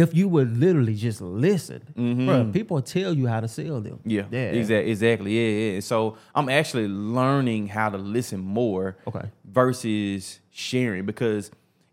[0.02, 2.26] If you would literally just listen, mm-hmm.
[2.28, 4.00] bro, people tell you how to sell them.
[4.06, 5.32] Yeah, yeah, exactly, exactly.
[5.40, 5.80] Yeah, yeah.
[5.82, 9.26] So I'm actually learning how to listen more, Okay.
[9.44, 11.50] versus sharing because,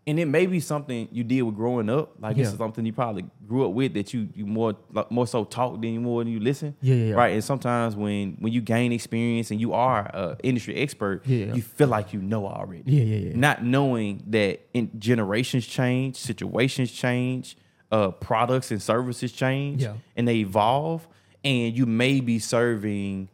[0.07, 2.13] and it may be something you did with growing up.
[2.21, 2.53] Like this Yeah.
[2.53, 5.81] is something you probably grew up with that you you more like, more so talk
[5.81, 6.75] than you more than you listen.
[6.83, 7.15] Yeah, yeah, yeah.
[7.15, 7.33] Right.
[7.33, 11.89] And sometimes when when you gain experience and you are an industry expert, you feel
[11.89, 12.83] like you know already.
[12.85, 13.37] Yeah, yeah, yeah.
[13.47, 17.57] Not knowing that in generations change, situations change,
[17.95, 19.95] uh, products and services change, Yeah.
[20.17, 21.07] and they evolve,
[21.45, 23.29] and you may be serving.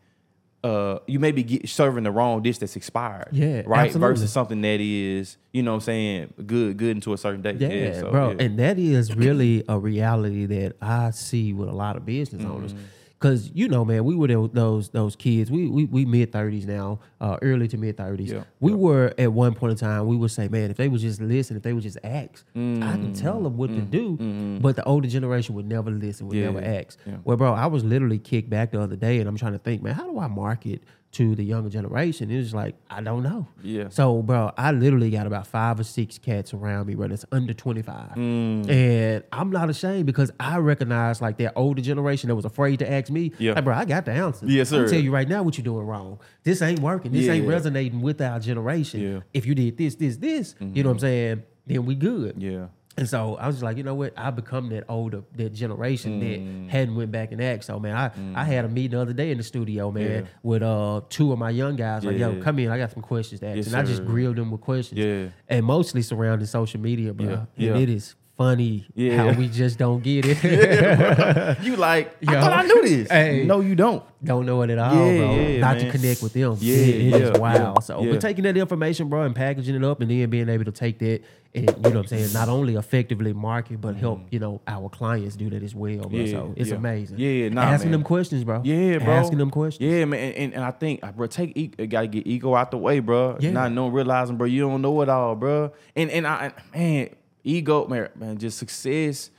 [0.63, 3.29] Uh, you may be get, serving the wrong dish that's expired.
[3.33, 3.87] Yeah, right.
[3.87, 4.01] absolutely.
[4.17, 7.59] Versus something that is, you know, what I'm saying good, good into a certain date.
[7.63, 8.31] Yeah, so, bro.
[8.33, 8.45] yeah.
[8.45, 12.53] And that is really a reality that I see with a lot of business Mm-hmm.
[12.53, 12.75] owners.
[13.21, 15.51] Cause you know, man, we were those those kids.
[15.51, 18.33] We we, we mid thirties now, uh, early to mid thirties.
[18.33, 18.79] Yeah, We yeah.
[18.79, 20.07] were at one point in time.
[20.07, 22.57] We would say, man, if they would just listen, if they would just ask, I
[22.57, 24.13] can mm, tell them what to mm, do.
[24.13, 24.59] Mm-hmm.
[24.61, 26.37] But the older generation would never listen, would.
[26.39, 26.99] Yeah, never ask.
[27.25, 29.83] Well, bro, I was literally kicked back the other day, and I'm trying to think,
[29.83, 33.49] man, how do I market to the younger generation, it's like I don't know.
[33.65, 33.89] Yeah.
[33.89, 37.09] So, bro, I literally got about five or six cats around me, bro.
[37.09, 38.71] That's under twenty five, Mm.
[38.71, 42.91] and I'm not ashamed because I recognize like that older generation that was afraid to
[42.91, 43.33] ask me.
[43.39, 43.55] Yeah.
[43.55, 44.49] Like, bro, I got the answers.
[44.51, 44.87] Yes, sir.
[44.87, 44.93] Sir.
[44.93, 46.21] tell you right now what you're doing wrong.
[46.45, 47.11] This ain't working.
[47.11, 49.01] This ain't resonating with our generation.
[49.01, 49.09] Yeah.
[49.09, 49.19] Mm-hmm.
[49.35, 51.43] If you did this, this, this, you know what I'm saying?
[51.67, 52.37] Then we good.
[52.41, 52.67] Yeah.
[53.01, 54.13] And so I was just like, you know what?
[54.15, 56.67] I become that older, that generation Mm.
[56.67, 57.65] that hadn't went back and asked.
[57.65, 60.29] So man, I, I had a meeting the other day in the studio, man, Yeah.
[60.43, 62.05] with uh two of my young guys.
[62.05, 63.57] Like, yo, come in, I got some questions to ask.
[63.57, 65.01] Yes, and I just grilled them with questions.
[65.01, 65.29] Yeah.
[65.49, 67.27] And mostly surrounding social media, bro.
[67.27, 67.33] Yeah.
[67.33, 67.77] And Yeah.
[67.79, 69.17] it is funny Yeah.
[69.19, 71.63] how we just don't get it.
[71.63, 72.41] you like, I Yo.
[72.41, 73.11] thought I knew this.
[73.11, 73.45] Hey.
[73.45, 74.03] No, you don't.
[74.25, 75.35] don't know it at all, Yeah, bro.
[75.35, 75.85] yeah, Not man.
[75.85, 76.57] to connect with them.
[76.59, 77.77] Yeah, it, it is yeah, wild.
[77.77, 78.13] yeah, so yeah.
[78.13, 80.99] we're taking that information, bro, and packaging it up, and then being able to take
[81.01, 81.21] that
[81.53, 84.27] and you know what I'm saying, not only effectively market, but help mm.
[84.31, 86.21] you know our clients do that as well, bro.
[86.21, 86.77] Yeah, so it's yeah.
[86.77, 87.19] amazing.
[87.19, 88.01] Yeah, nah, asking man.
[88.01, 88.63] them questions, bro.
[88.65, 89.15] Yeah, bro.
[89.15, 89.91] Asking them questions.
[89.91, 92.79] Yeah, man, and, and, and I think, bro, take e- gotta get ego out the
[92.79, 93.37] way, bro.
[93.41, 93.51] Yeah.
[93.51, 95.73] Not knowing, realizing, bro, you don't know it all, bro.
[95.97, 97.09] And and I, man,
[97.45, 99.31] ego, man, man, just success,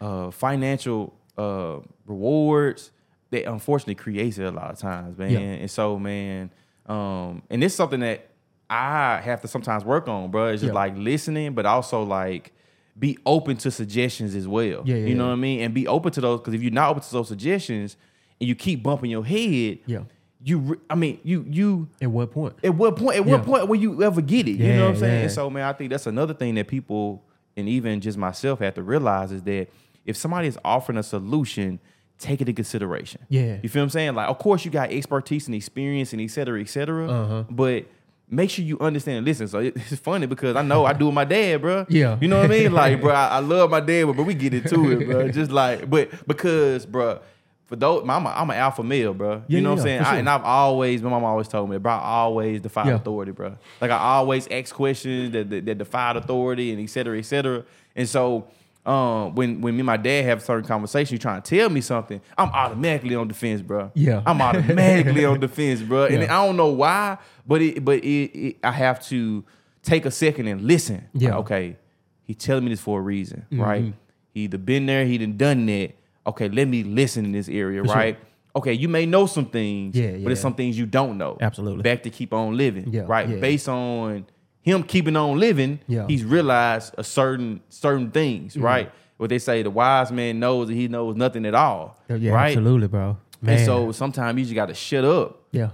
[0.00, 2.90] uh, financial uh rewards
[3.30, 5.30] that unfortunately creates it a lot of times, man.
[5.30, 5.38] Yeah.
[5.38, 6.50] And so, man,
[6.86, 8.28] um, and it's something that
[8.70, 10.48] I have to sometimes work on, bro.
[10.48, 10.74] It's just Yeah.
[10.74, 12.52] like listening, but also like
[12.98, 14.82] be open to suggestions as well.
[14.84, 15.60] Yeah, yeah, you know what I mean?
[15.62, 17.96] And be open to those because if you're not open to those suggestions
[18.40, 20.00] and you keep bumping your head, Yeah.
[20.44, 21.88] you I mean, you, you.
[22.00, 22.54] At what point?
[22.62, 23.16] At what point?
[23.16, 23.44] At what Yeah.
[23.44, 24.52] point will you ever get it?
[24.52, 25.22] you Yeah, know what I'm saying?
[25.22, 25.28] yeah.
[25.28, 27.24] So, man, I think that's another thing that people
[27.56, 29.68] and even just myself have to realize is that
[30.04, 31.78] if somebody is offering a solution,
[32.18, 33.20] take it into consideration.
[33.28, 33.58] Yeah.
[33.62, 34.14] You feel what I'm saying?
[34.14, 37.08] Like, of course, you got expertise and experience and et cetera, et cetera.
[37.08, 37.44] Uh-huh.
[37.50, 37.86] But
[38.28, 39.48] make sure you understand and listen.
[39.48, 41.86] So it's funny because I know I do with my dad, bro.
[41.88, 42.18] Yeah.
[42.20, 42.72] You know what I mean?
[42.72, 45.28] Like, bro, I, I love my dad, but, but we get into it, bro.
[45.32, 47.20] Just like, but because, bro,
[47.66, 49.42] for those, I'm a, I'm an alpha male, bro.
[49.48, 50.02] Yeah, you know yeah, what I'm saying?
[50.02, 52.94] for I, and I've always, my mom always told me, bro, I always defy Yeah.
[52.96, 53.56] authority, bro.
[53.80, 57.64] Like I always ask questions that, that, that defied authority and et cetera, et cetera.
[57.96, 58.46] And so
[58.84, 61.80] um, when when me and my dad have certain conversations, you trying to tell me
[61.80, 63.90] something, I'm automatically on defense, bro.
[63.94, 64.22] Yeah.
[64.26, 66.04] I'm automatically on defense, bro.
[66.04, 66.24] And.
[66.24, 69.42] I don't know why, but it but it, it I have to
[69.82, 71.08] take a second and listen.
[71.14, 71.30] Yeah.
[71.30, 71.76] Like, okay,
[72.24, 73.62] he's telling me this for a reason, Mm-hmm.
[73.62, 73.94] right?
[74.34, 75.92] He either been there, he done done that.
[76.26, 77.96] Okay, let me listen in this area, For sure.
[77.96, 78.18] right?
[78.56, 81.36] Okay, you may know some things, Yeah, but it's some things you don't know.
[81.40, 81.82] Absolutely.
[81.82, 83.28] Back to keep on living, Yeah, right?
[83.28, 83.36] yeah.
[83.40, 84.26] Based on
[84.62, 86.06] him keeping on living, Yeah.
[86.06, 88.64] he's realized a certain certain things, Mm-hmm.
[88.64, 88.92] right?
[89.16, 92.48] What they say, the wise man knows that he knows nothing at all, Yeah, right?
[92.56, 93.16] absolutely, bro.
[93.42, 93.56] Man.
[93.56, 95.70] And so sometimes you just got to shut up yeah.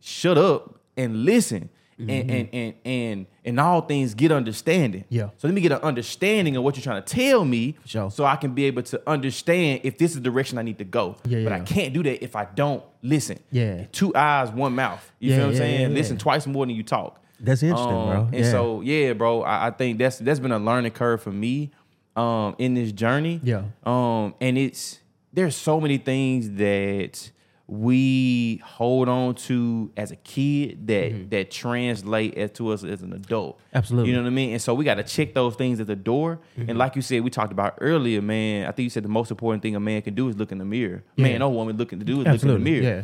[0.00, 5.14] shut up and listen and, and and and in all things get understanding Mm-hmm.
[5.14, 5.28] Yeah.
[5.36, 8.10] so let me get an understanding of what you're trying to tell me sure.
[8.10, 10.84] so i can be able to understand if this is the direction i need to
[10.84, 11.56] go Yeah, but yeah.
[11.56, 13.84] i can't do that if i don't listen Yeah.
[13.92, 16.82] two eyes one mouth you Yeah, feel what i'm saying listen twice more than you
[16.82, 18.38] talk That's interesting, Um, bro.
[18.38, 21.70] and so yeah bro I, I think that's that's been a learning curve for me
[22.16, 23.62] um in this journey Yeah.
[23.84, 25.00] um and it's
[25.32, 27.30] there's so many things that
[27.66, 33.12] we hold on to as a kid that that translate as to us as an
[33.12, 33.76] adult Mm-hmm.
[33.78, 34.10] Absolutely.
[34.10, 35.96] you know what i mean and so we got to check those things at the
[35.96, 36.70] door Mm-hmm.
[36.70, 39.30] and like you said we talked about earlier man i think you said the most
[39.30, 41.24] important thing a man can do is look in the mirror Yeah.
[41.24, 43.02] man or woman looking to do is Absolutely, look in the mirror yeah.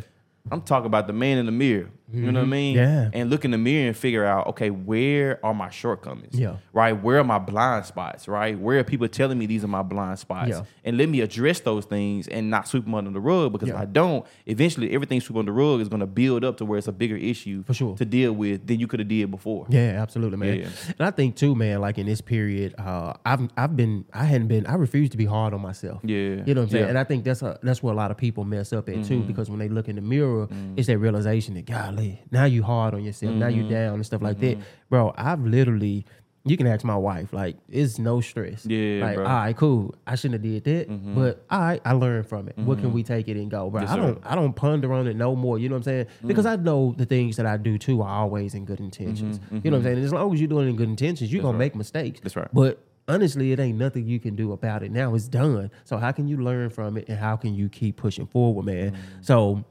[0.51, 1.91] I'm talking about the man in the mirror.
[2.13, 2.75] You know what I mean?
[2.75, 3.13] Mm-hmm.
[3.13, 3.19] Yeah.
[3.21, 6.37] And look in the mirror and figure out, okay, where are my shortcomings?
[6.37, 6.57] Yeah.
[6.73, 6.93] Right?
[6.93, 8.27] Where are my blind spots?
[8.27, 8.57] Right?
[8.59, 10.49] Where are people telling me these are my blind spots?
[10.49, 10.63] Yeah.
[10.83, 13.75] And let me address those things and not sweep them under the rug because if
[13.75, 16.77] I don't, eventually everything sweep under the rug is going to build up to where
[16.77, 17.95] it's a bigger issue For sure.
[17.97, 19.65] to deal with than you could have did before.
[19.69, 20.59] Yeah, absolutely, man.
[20.59, 20.67] Yeah.
[20.97, 24.47] And I think too, man, like in this period, uh, I've I've been I hadn't
[24.47, 26.01] been I refuse to be hard on myself.
[26.03, 26.17] Yeah.
[26.17, 26.71] You know what I'm saying?
[26.71, 26.79] Yeah.
[26.81, 26.89] Mm-hmm.
[26.89, 29.21] And I think that's a, that's where a lot of people mess up at too,
[29.21, 31.65] because when they look in the mirror, it's that realization that
[32.01, 33.61] golly, now you hard on yourself, now Mm-hmm.
[33.61, 34.57] you down and stuff like that.
[34.57, 34.89] Mm-hmm.
[34.89, 36.05] Bro, I've literally
[36.43, 38.65] you can ask my wife, like, it's no stress.
[38.65, 39.25] Yeah, Like, bro.
[39.25, 39.93] all right, cool.
[40.07, 40.89] I shouldn't have did that.
[40.89, 41.13] Mm-hmm.
[41.13, 42.57] But all right, I learned from it.
[42.57, 42.95] What can mm-hmm.
[42.95, 43.69] we take it and go?
[43.69, 43.89] Bro, Mm-hmm.
[43.89, 45.59] Yes, I don't I don't ponder on it no more.
[45.59, 46.05] You know what I'm saying?
[46.23, 46.27] Mm.
[46.27, 49.39] Because I know the things that I do too are always in good intentions.
[49.51, 50.03] You know what I'm saying?
[50.03, 52.19] As long as you're doing it in good intentions, you're gonna make mistakes.
[52.21, 52.47] That's right.
[52.51, 54.91] But honestly, it ain't nothing you can do about it.
[54.91, 55.69] Now it's done.
[55.83, 58.91] So how can you learn from it and how can you keep pushing forward, man?
[58.91, 58.97] Mm.
[59.21, 59.63] So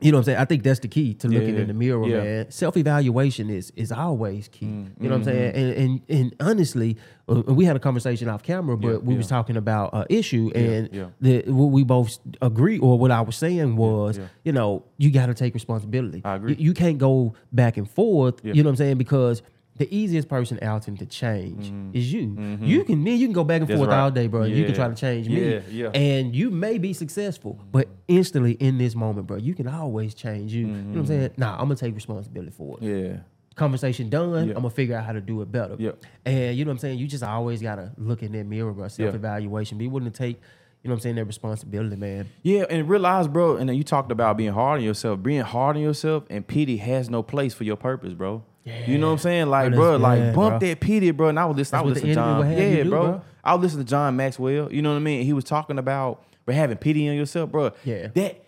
[0.00, 0.38] you know what I'm saying?
[0.38, 1.60] I think that's the key to looking Yeah.
[1.62, 2.22] in the mirror, Yeah.
[2.22, 2.50] man.
[2.50, 4.66] Self evaluation is is always key.
[4.66, 5.52] Mm, You know what I'm saying?
[5.54, 5.58] mm-hmm.
[5.80, 6.96] And and, and honestly,
[7.28, 10.50] uh, we had a conversation off camera, but Yeah, we was talking about an issue,
[10.54, 11.06] and yeah.
[11.20, 15.26] the what we both agree, or what I was saying was, you know, you got
[15.26, 16.22] to take responsibility.
[16.24, 16.52] I agree.
[16.58, 18.40] You, you can't go back and forth.
[18.44, 18.98] You know what I'm saying?
[18.98, 19.42] Because
[19.80, 22.36] the easiest person, Alton, to change is you.
[22.60, 23.72] You can me, you can go back and Mm-hmm.
[23.72, 23.98] That's forth right.
[24.00, 24.44] all day, bro.
[24.44, 25.88] You can try to change me, Yeah, yeah.
[25.94, 30.52] and you may be successful, but instantly in this moment, bro, you can always change
[30.52, 30.66] you.
[30.66, 31.30] You know what I'm saying?
[31.36, 32.84] Nah, I'm gonna take responsibility for it.
[32.84, 33.06] Mm-hmm.
[33.12, 33.20] Yeah.
[33.56, 34.48] Conversation done.
[34.48, 34.54] Yeah.
[34.54, 35.76] I'm gonna figure out how to do it better.
[35.78, 36.04] Yep.
[36.24, 36.98] And you know what I'm saying?
[36.98, 38.88] You just always gotta look in that mirror, bro.
[38.88, 39.76] Self evaluation.
[39.78, 40.36] Be willing to take,
[40.82, 42.28] you know what I'm saying, that responsibility, man.
[42.42, 45.22] Yeah, and realize, bro, and then you talked about being hard on yourself.
[45.22, 48.42] Being hard on yourself and pity has no place for your purpose, bro.
[48.64, 49.46] You know what I'm saying?
[49.48, 50.68] Like, Bro, like bump bro.
[50.68, 51.28] that pity, bro.
[51.28, 52.36] And I was listening, I was listening to John.
[52.38, 53.02] will have you Yeah, do, bro.
[53.02, 53.22] bro.
[53.42, 54.72] I was listening to John Maxwell.
[54.72, 55.24] You know what I mean?
[55.24, 57.72] He was talking about bro, having pity on yourself, bro.
[57.84, 58.08] Yeah.
[58.14, 58.44] That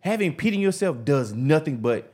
[0.00, 2.12] having pity on yourself does nothing but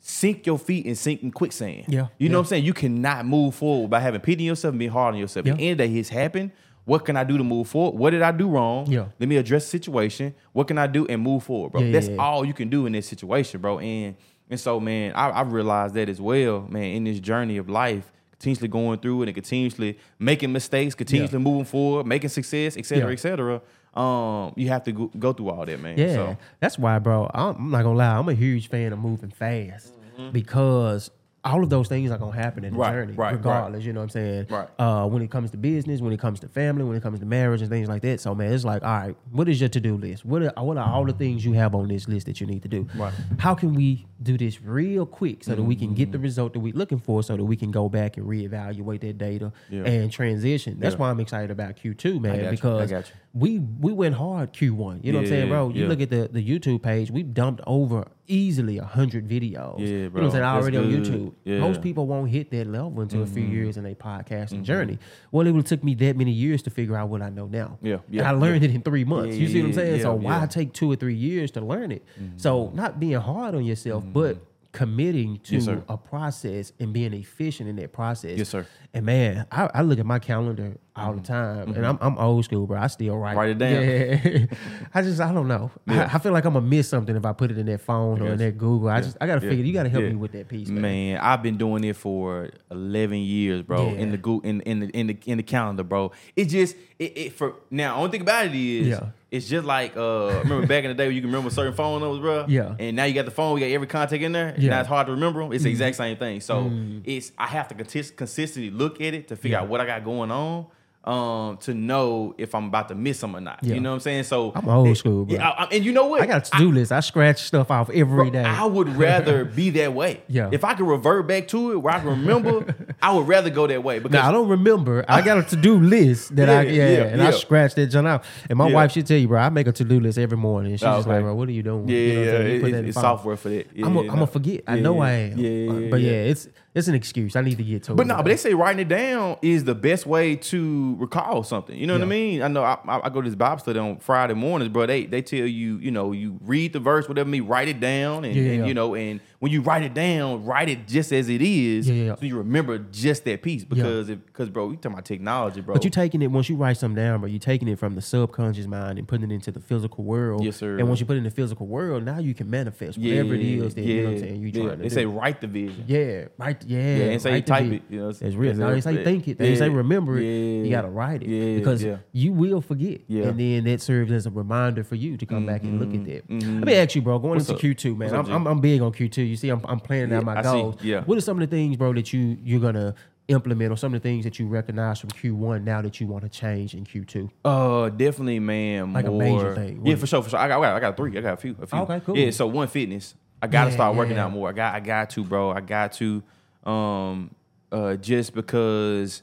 [0.00, 1.84] sink your feet and sink in quicksand.
[1.88, 2.38] Yeah, You know yeah.
[2.38, 2.64] what I'm saying?
[2.64, 5.46] You cannot move forward by having pity on yourself and being hard on yourself.
[5.46, 6.52] At the end of the day, it's happened.
[6.84, 7.98] What can I do to move forward?
[7.98, 8.86] What did I do wrong?
[8.90, 9.06] Yeah.
[9.18, 10.34] Let me address the situation.
[10.52, 11.82] What can I do and move forward, bro?
[11.82, 12.22] Yeah, That's yeah, yeah.
[12.22, 13.78] all you can do in this situation, bro.
[13.80, 14.14] And
[14.50, 18.10] and so, man, I, I realized that as well, man, in this journey of life,
[18.32, 23.06] continuously going through it and continuously making mistakes, continuously moving forward, making success, et cetera,
[23.08, 23.12] Yeah.
[23.12, 23.60] et cetera.
[23.94, 25.98] Um, you have to go, go through all that, man.
[25.98, 27.28] Yeah, So, that's why, bro.
[27.34, 28.16] I'm, I'm not gonna lie.
[28.16, 29.92] I'm a huge fan of moving fast
[30.32, 31.10] because
[31.48, 32.80] all of those things are gonna happen in the Mm-hmm.
[32.82, 33.32] Right, journey, right, right.
[33.36, 33.84] regardless.
[33.84, 34.46] You know what I'm saying?
[34.50, 34.68] Right.
[34.78, 37.26] Uh, when it comes to business, when it comes to family, when it comes to
[37.26, 38.20] marriage and things like that.
[38.20, 40.24] So, man, it's like, all right, what is your to do list?
[40.24, 42.62] What are, what are all the things you have on this list that you need
[42.62, 42.86] to do?
[42.94, 43.12] Right.
[43.38, 45.94] How can we do this real quick so that we can Mm-hmm.
[45.96, 49.00] get the result that we're looking for, so that we can go back and reevaluate
[49.00, 49.84] that data Yeah.
[49.84, 50.76] and transition?
[50.78, 50.98] That's Yeah.
[51.00, 53.14] why I'm excited about Q2, man, got you, I because got you.
[53.38, 55.04] We we went hard Q1.
[55.04, 55.68] You know what I'm saying, bro?
[55.70, 55.88] You yeah.
[55.88, 59.78] look at the, the YouTube page, we've dumped over easily a hundred videos.
[59.78, 59.86] Yeah, bro.
[59.86, 60.44] You know what I'm saying?
[60.44, 60.84] Already on.
[60.84, 61.34] YouTube.
[61.44, 61.54] Yeah.
[61.54, 61.62] Mm-hmm.
[61.62, 64.98] Most people won't hit that level until a few years in their podcasting journey.
[65.30, 67.46] Well, it would have took me that many years to figure out what I know
[67.46, 67.78] now.
[67.80, 69.36] Yeah, And yeah, I learned it in three months.
[69.36, 70.02] Yeah, you see what I'm yeah, saying?
[70.02, 70.46] so why yeah.
[70.46, 72.04] take two or three years to learn it?
[72.36, 74.38] So not being hard on yourself, but
[74.78, 75.70] committing to Mm-hmm.
[75.70, 78.38] Yes, a process and being efficient in that process.
[78.38, 78.64] Yes, sir.
[78.94, 82.44] And man, I, I look at my calendar all the time, and I'm, I'm old
[82.44, 82.78] school, bro.
[82.78, 83.36] I still write.
[83.36, 83.38] Mm-hmm.
[83.38, 84.50] Write it down.
[84.50, 84.56] Yeah.
[84.94, 85.70] I just I don't know.
[85.88, 88.22] I, I feel like I'm gonna miss something if I put it in that phone
[88.22, 88.88] or in that Google.
[88.88, 89.50] I just I gotta Yeah.
[89.50, 89.64] figure.
[89.64, 90.10] You gotta help Yeah.
[90.10, 90.82] me with that piece, man.
[90.82, 93.88] Man, I've been doing it for eleven years, bro.
[93.90, 93.98] Yeah.
[93.98, 96.12] In the go in in the in the in the calendar, bro.
[96.36, 97.96] It just it, it for now.
[97.96, 99.10] Only thing about it is, Yeah.
[99.30, 102.00] It's just like uh, remember back in the day when you can remember certain phone
[102.00, 102.46] numbers, bro.
[102.48, 102.74] Yeah.
[102.78, 104.48] And now you got the phone, we got every contact in there.
[104.48, 104.54] Yeah.
[104.54, 104.66] Mm-hmm.
[104.70, 105.52] Now it's hard to remember them.
[105.52, 106.40] It's the exact same thing.
[106.40, 106.70] So
[107.04, 110.04] it's I have to contis- consistently look at it to figure out what I got
[110.04, 110.66] going on.
[111.04, 113.60] Um, to know if I'm about to miss them or not.
[113.62, 113.76] Yeah.
[113.76, 114.24] You know what I'm saying?
[114.24, 115.36] So I'm old school, bro.
[115.36, 116.20] Yeah, I- I- and you know what?
[116.20, 116.92] I got a to do list.
[116.92, 118.42] I scratch stuff off every Bro, day.
[118.44, 120.20] I would rather be that way.
[120.28, 120.50] Yeah.
[120.52, 123.66] If I could revert back to it where I can remember, I would rather go
[123.66, 125.02] that way because Now I don't remember.
[125.08, 127.86] I got a to do list that I Yeah, yeah, yeah, and I scratch that
[127.86, 128.24] junk out.
[128.50, 128.74] And my Yeah.
[128.74, 129.40] wife should tell you, bro.
[129.40, 130.72] I make a to do list every morning.
[130.72, 131.14] And she's Oh, just okay.
[131.16, 131.88] like, bro, what are you doing?
[131.88, 133.66] yeah, You know what I'm yeah, it- put that in it's software for that.
[133.74, 134.26] Yeah, I'm gonna no.
[134.26, 134.60] forget.
[134.66, 135.38] I know yeah, I am.
[135.38, 136.16] Yeah, yeah, yeah, but yeah, yeah.
[136.32, 137.34] it's it's an excuse.
[137.34, 138.08] I need to get to But it.
[138.08, 141.76] no, but they say writing it down is the best way to recall something.
[141.76, 142.42] You know what I mean?
[142.42, 144.86] I know I, I, I go to this Bible study on Friday mornings, bro.
[144.86, 148.24] They they tell you, you know, you read the verse, whatever me, write it down,
[148.24, 148.66] and, Yeah, and, yeah.
[148.66, 151.94] you know, and when you write it down, write it just as it is, Yeah,
[152.06, 152.14] yeah.
[152.16, 153.64] so you remember just that piece.
[153.64, 155.74] Because if because bro, we talking about technology, bro.
[155.74, 157.28] But you taking it once you write something down, bro.
[157.28, 160.44] You taking it from the subconscious mind and putting it into the physical world.
[160.44, 160.78] Yes, sir.
[160.78, 163.40] And once you put it in the physical world, now you can manifest whatever it
[163.42, 164.40] is that you know what I'm saying.
[164.40, 164.62] You yeah.
[164.62, 164.94] trying to They do.
[164.94, 165.84] say write the vision.
[165.86, 166.64] yeah, right.
[166.66, 167.82] Yeah, Yeah, ain't say you type it.
[167.88, 168.50] You know, It's real.
[168.50, 169.38] it's No, they say think it.
[169.38, 170.24] They say remember it.
[170.24, 171.98] yeah, You gotta write it yeah, because yeah.
[172.12, 173.28] you will forget, Yeah.
[173.28, 175.94] and then that serves as a reminder for you to come back and look at
[175.94, 176.28] mm-hmm, that.
[176.28, 176.58] Mm-hmm.
[176.58, 177.18] Let me ask you, bro.
[177.20, 177.60] Going What's into up?
[177.60, 178.12] Q two, man.
[178.14, 178.32] I'm, G?
[178.32, 179.27] I'm, I'm big on Q two.
[179.28, 180.48] You see, I'm, I'm planning out my I see.
[180.50, 180.82] goals.
[180.82, 181.02] Yeah.
[181.04, 182.94] What are some of the things, bro, that you you're gonna
[183.28, 186.06] implement, or some of the things that you recognize from Q one now that you
[186.06, 187.30] want to change in Q two?
[187.44, 188.92] Uh, definitely, man.
[188.92, 189.82] Like a major thing.
[189.84, 190.38] Yeah, for sure, for sure.
[190.38, 191.16] I got, I got, I got three.
[191.16, 191.78] I got a few, a few.
[191.80, 192.16] Okay, cool.
[192.16, 193.14] Yeah, so one fitness.
[193.40, 194.24] I got to Yeah, start working yeah.
[194.24, 194.48] out more.
[194.48, 195.50] I got, I got to, bro.
[195.52, 196.22] I got to,
[196.64, 197.30] um,
[197.70, 199.22] uh, just because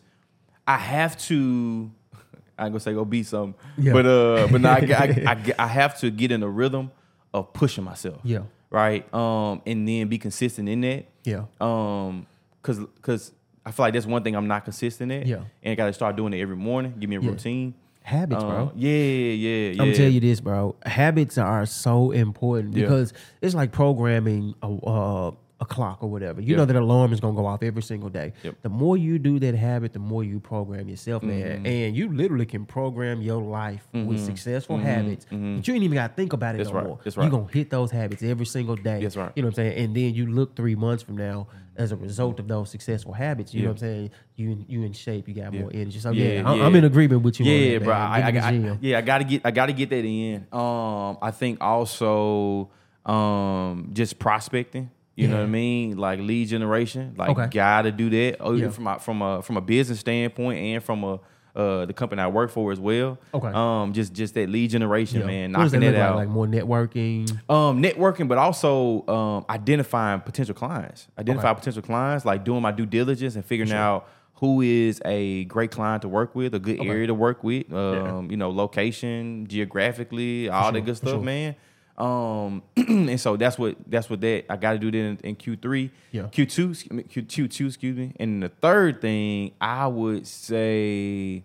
[0.67, 1.91] I have to.
[2.57, 3.91] I ain't gonna say go beat something, Yeah.
[3.93, 6.91] but uh, but no, I, I, I, I have to get in a rhythm
[7.33, 8.21] of pushing myself.
[8.23, 8.43] Yeah.
[8.69, 9.11] Right.
[9.13, 11.05] Um, and then be consistent in that.
[11.23, 11.45] Yeah.
[11.61, 12.25] Um,
[12.61, 13.31] cause, cause
[13.65, 15.25] I feel like that's one thing I'm not consistent at.
[15.25, 15.41] Yeah.
[15.63, 16.93] And I got to start doing it every morning.
[16.99, 17.29] Give me a Yeah.
[17.29, 17.73] routine.
[18.03, 18.71] Habits, Uh, bro.
[18.75, 19.81] Yeah, yeah, yeah.
[19.81, 20.75] I'm tell you this, bro.
[20.85, 22.83] Habits are so important Yeah.
[22.83, 26.41] because it's like programming a, uh, a clock or whatever.
[26.41, 26.57] You Yeah.
[26.57, 28.33] know that alarm is gonna go off every single day.
[28.43, 28.53] Yep.
[28.55, 28.59] Mm-hmm.
[28.63, 31.65] The more you do that habit, the more you program yourself, man.
[31.65, 35.25] And you literally can program your life with successful habits.
[35.29, 35.37] But
[35.67, 36.63] you ain't even gotta think about it Mm-hmm.
[36.63, 36.87] That's no right.
[36.87, 36.99] more.
[37.03, 39.01] That's You're gonna hit those habits every single day.
[39.01, 39.31] That's right.
[39.35, 39.77] You know what I'm saying?
[39.85, 43.53] And then you look three months from now as a result of those successful habits.
[43.53, 44.09] You know what I'm saying?
[44.35, 45.27] You in- you in shape.
[45.27, 45.61] You got Yeah.
[45.61, 45.99] more energy.
[45.99, 46.65] So Yeah, yeah, I'm, yeah.
[46.65, 47.45] I'm in agreement with you.
[47.45, 47.93] on Yeah, bro.
[47.93, 50.45] I, I, Get in the I- yeah, I gotta get, I gotta get that in.
[50.51, 52.69] Um, I think also,
[53.05, 54.89] um, just prospecting.
[55.15, 55.97] You know what I mean?
[55.97, 57.47] Like lead generation, like Okay.
[57.47, 58.37] gotta do that.
[58.41, 58.69] Oh, Yeah.
[58.69, 61.19] from a, from a from a business standpoint and from a
[61.55, 63.17] uh, the company I work for as well.
[63.33, 63.47] Okay.
[63.47, 65.27] Um, just just that lead generation, Yeah.
[65.27, 66.17] man, knocking look out.
[66.17, 66.27] like?
[66.27, 67.31] Like more networking.
[67.49, 71.07] Um, networking, but also um, identifying potential clients.
[71.17, 71.59] Identify Okay.
[71.59, 76.01] potential clients, like doing my due diligence and figuring out who is a great client
[76.01, 76.89] to work with, a good Okay.
[76.89, 77.71] area to work with.
[77.71, 81.19] Um, you know, location, geographically, all sure, that good stuff, sure.
[81.21, 81.55] man.
[81.97, 85.35] Um, and so that's what that's what that I got to do that in, in
[85.35, 86.27] Q three, Yeah.
[86.27, 88.11] Q two, Q two, excuse me.
[88.19, 91.43] And the third thing I would say,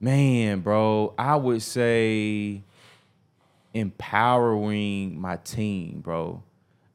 [0.00, 2.62] man, bro, I would say
[3.74, 6.42] empowering my team, bro.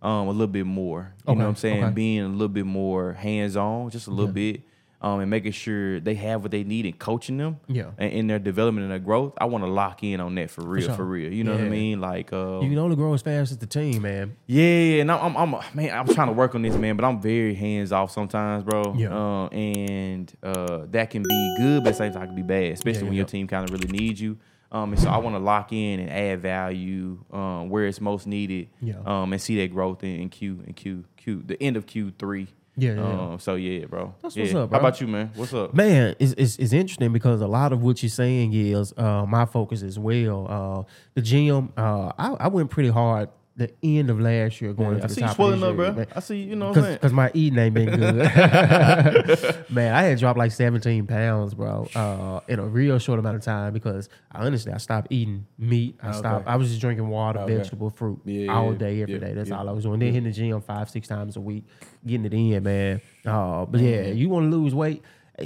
[0.02, 1.14] Um, a little bit more.
[1.28, 1.84] You Okay, know what I'm saying?
[1.84, 1.94] okay.
[1.94, 4.54] Being a little bit more hands on, just a little Yeah.
[4.54, 4.62] bit.
[5.04, 7.90] Um, and making sure they have what they need and coaching them Yeah.
[7.98, 9.34] and in their development and their growth.
[9.42, 11.06] I want to lock in on that for real, for, sure.
[11.06, 11.34] real.
[11.34, 12.00] You know what I mean?
[12.00, 14.38] Like, uh, You can only grow as fast as the team, man.
[14.46, 17.20] yeah, and I'm, I'm, I'm man, I'm trying to work on this, man, but I'm
[17.20, 18.94] very hands off sometimes, bro.
[18.96, 19.10] Yeah.
[19.12, 22.44] Uh, and uh, that can be good, but at the same time, it can be
[22.44, 24.38] bad, especially Yeah, when yeah, your team kind of really needs you.
[24.72, 28.28] Um, and so I want to lock in and add value um, where it's most
[28.28, 28.70] needed.
[28.82, 29.00] Yeah.
[29.06, 32.14] Um, and see that growth in, in Q and Q Q the end of Q
[32.18, 32.48] three.
[32.78, 34.16] Yeah, yeah, Um, so yeah, bro.
[34.22, 34.44] That's yeah.
[34.44, 34.80] what's up, bro.
[34.80, 35.32] How about you, man?
[35.36, 35.74] What's up?
[35.74, 39.46] Man, it's, it's it's interesting because a lot of what you're saying is uh, my
[39.46, 40.48] focus as well.
[40.50, 44.92] Uh, the gym, uh, I, I went pretty hard the end of last year going
[44.92, 45.92] I into the see you top swelling up, bro.
[45.92, 46.08] man.
[46.16, 46.96] I see you know what I'm saying.
[46.96, 48.16] Because my eating ain't been good.
[49.70, 53.42] man, I had dropped like 17 pounds, bro, uh, in a real short amount of
[53.44, 55.98] time because I honestly I stopped eating meat.
[56.02, 56.48] I stopped.
[56.48, 57.58] I was just drinking water, Okay.
[57.58, 59.34] vegetable, fruit Yeah, all day, every yeah, day.
[59.34, 59.58] That's yeah.
[59.60, 60.00] all I was doing.
[60.00, 61.66] Then hitting the gym five, six times a week,
[62.06, 63.02] getting it in, man.
[63.26, 65.04] Uh, but yeah, you want to lose weight.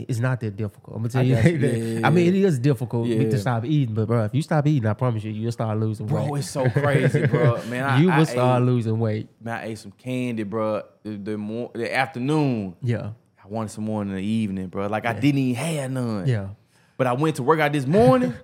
[0.08, 0.96] It's not that difficult.
[0.98, 1.36] I'm gonna tell I you.
[1.36, 1.52] that.
[1.78, 4.66] Yeah, yeah, I mean, it is difficult to stop eating, but bro, if you stop
[4.68, 6.40] eating, I promise you, you'll start losing Bro, weight.
[6.40, 7.64] it's so crazy, bro.
[7.70, 9.28] Man, I, you I will start losing weight.
[9.42, 10.84] Man, I ate some candy, bro.
[11.04, 13.12] The the, mor- the afternoon, Yeah,
[13.44, 14.88] I wanted some more in the evening, bro.
[14.88, 16.28] Like I didn't even have none.
[16.28, 16.50] yeah.
[16.98, 18.34] But I went to work out this morning.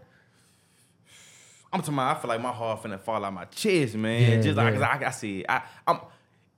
[1.74, 4.42] I'm talking about, I feel like my heart finna fall out my chest, man.
[4.42, 4.82] Just like yeah.
[5.02, 6.00] I, I said, I, I'm,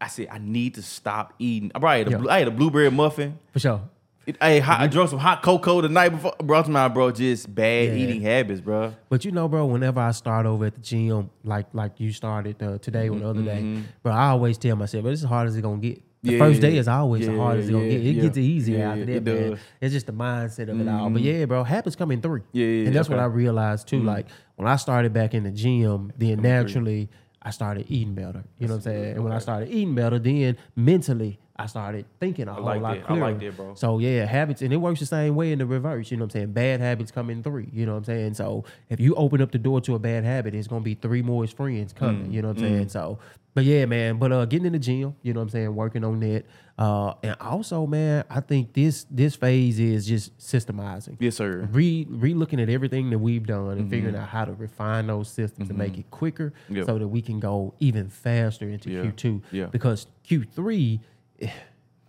[0.02, 1.72] I said I need to stop eating.
[1.76, 2.18] I probably ate a, Yeah.
[2.18, 3.38] blue- I ate a blueberry muffin.
[3.52, 3.82] For sure.
[4.26, 6.34] It, ate hot, I drunk some hot cocoa the night before.
[6.42, 7.96] Bro, I'm bro, just bad Yeah.
[7.96, 8.94] eating habits, bro.
[9.10, 12.62] But you know, bro, whenever I start over at the gym, like like you started
[12.64, 15.48] uh, today or the other day, bro, I always tell myself, but it's as hard
[15.50, 16.02] as it's gonna get.
[16.22, 16.32] The Mm-hmm.
[16.42, 18.06] Yeah, first day is always the yeah, hardest it's gonna yeah, get.
[18.08, 18.22] It yeah.
[18.22, 19.36] gets easier Yeah, after that, it man.
[19.36, 19.44] does.
[19.60, 19.62] Mm-hmm.
[19.82, 21.10] It's just the mindset of it all.
[21.10, 22.44] But yeah, bro, habits come in three.
[22.54, 23.16] Yeah, yeah, and that's okay.
[23.18, 23.24] Mm-hmm.
[23.26, 24.00] what I realized too.
[24.00, 27.10] Like when I started back in the gym, then naturally
[27.42, 28.46] I started eating better.
[28.58, 29.16] You know what I'm saying?
[29.16, 32.96] And when I started eating better, then mentally I started thinking a whole like lot
[32.96, 33.04] that.
[33.04, 33.22] I clearer.
[33.22, 33.76] like that, bro.
[33.76, 36.10] So yeah, habits, and it works the same way in the reverse.
[36.10, 36.54] You know what I'm saying?
[36.54, 37.70] Bad habits come in three.
[37.72, 38.34] You know what I'm saying?
[38.34, 41.22] So if you open up the door to a bad habit, it's gonna be three
[41.22, 42.28] more friends coming.
[42.30, 42.90] Mm, You know what I'm saying?
[42.90, 43.20] So,
[43.54, 44.18] but yeah, man.
[44.18, 45.76] But uh, getting in the gym, you know what I'm saying?
[45.76, 46.44] Working on that,
[46.80, 51.18] uh, and also, man, I think this this phase is just systemizing.
[51.20, 51.70] Yes, sir.
[51.72, 55.30] Re re looking at everything that we've done and figuring out how to refine those
[55.30, 56.88] systems and make it quicker Yep.
[56.88, 59.04] so that we can go even faster into Yeah.
[59.04, 59.42] Q2.
[59.52, 59.66] Yeah.
[59.68, 60.98] Because Q3, eh,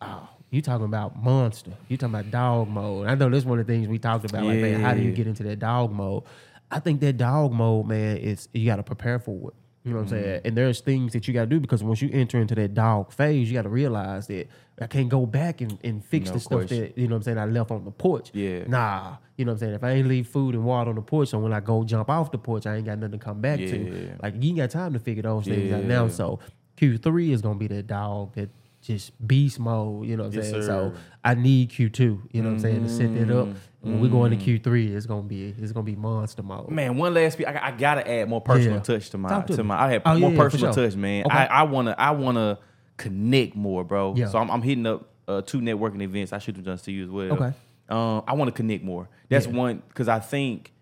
[0.01, 1.73] oh, you talking about monster.
[1.88, 3.07] You talking about dog mode.
[3.09, 4.47] I know that's one of the things we talked about.
[4.47, 6.25] Like, man, how do you get into that dog mode?
[6.70, 9.55] I think that dog mode, man, is you got to prepare for it.
[9.85, 10.25] You know what I'm Mm-hmm.
[10.25, 10.40] saying?
[10.47, 13.12] And there's things that you got to do because once you enter into that dog
[13.12, 14.49] phase, you got to realize that
[14.81, 16.81] I can't go back and, and fix No the stuff question.
[16.81, 18.31] that you know what I'm saying I left on the porch.
[18.33, 18.64] Yeah.
[18.66, 19.75] Nah, you know what I'm saying.
[19.75, 22.09] If I ain't leave food and water on the porch, so when I go jump
[22.09, 23.66] off the porch, I ain't got nothing to come back Yeah.
[23.66, 24.16] to.
[24.23, 26.09] Like you ain't got time to figure those things out now.
[26.09, 26.38] So
[26.79, 28.49] Q3 is gonna be the dog that
[28.85, 30.07] just beast mode.
[30.07, 30.62] You know what I'm Yes, saying.
[30.62, 30.66] sir.
[30.92, 30.94] So
[31.25, 31.99] I need Q2.
[32.33, 33.49] You know what I'm saying to set that up.
[33.81, 34.68] When we go into Mm-hmm.
[34.70, 36.70] Q3, it's gonna be it's gonna be monster mode.
[36.70, 37.47] Man, one last piece.
[37.47, 38.83] I, I gotta add more personal Yeah.
[38.83, 39.79] touch to my to to my.
[39.83, 40.85] I have Oh, more yeah, personal sure.
[40.85, 41.27] touch, man.
[41.27, 41.37] Okay.
[41.37, 42.59] I, I wanna I wanna
[42.97, 44.14] connect more, bro.
[44.16, 44.29] Yeah.
[44.29, 46.33] So I'm, I'm hitting up uh, two networking events.
[46.33, 47.33] I should have done to you as well.
[47.33, 47.53] Okay.
[47.90, 49.09] Um, I want to connect more.
[49.29, 49.53] That's Yeah.
[49.53, 50.73] one because I think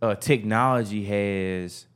[0.00, 1.86] uh, technology has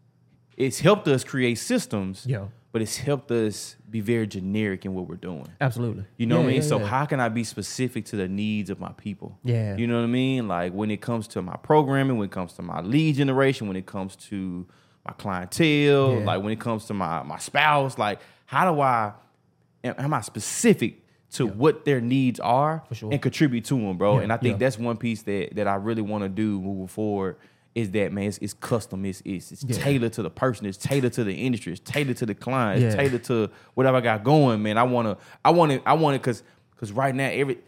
[0.56, 2.26] it's helped us create systems.
[2.26, 2.46] Yeah.
[2.72, 5.48] But it's helped us be very generic in what we're doing.
[5.60, 6.04] Absolutely.
[6.16, 6.56] You know what I mean?
[6.62, 6.86] yeah, so yeah.
[6.86, 9.36] how can I be specific to the needs of my people?
[9.42, 9.76] Yeah.
[9.76, 10.46] You know what I mean?
[10.46, 13.76] Like when it comes to my programming, when it comes to my lead generation, when
[13.76, 14.68] it comes to
[15.04, 16.24] my clientele, Yeah.
[16.24, 19.14] like when it comes to my my spouse, like how do I
[19.82, 23.12] am, am I specific to what their needs are For sure.
[23.12, 24.16] and contribute to them, bro?
[24.16, 24.58] Yeah, And I think yeah.
[24.66, 27.36] that's one piece that that I really want to do moving forward.
[27.74, 28.24] Is that man?
[28.24, 29.04] It's, it's custom.
[29.04, 29.76] It's it's, it's Yeah.
[29.82, 30.66] tailored to the person.
[30.66, 31.72] It's tailored to the industry.
[31.72, 32.82] It's tailored to the client.
[32.82, 33.02] It's Yeah.
[33.02, 34.76] tailored to whatever I got going, man.
[34.76, 36.42] I wanna, I wanna, I want it, cause,
[36.76, 37.58] cause right now every,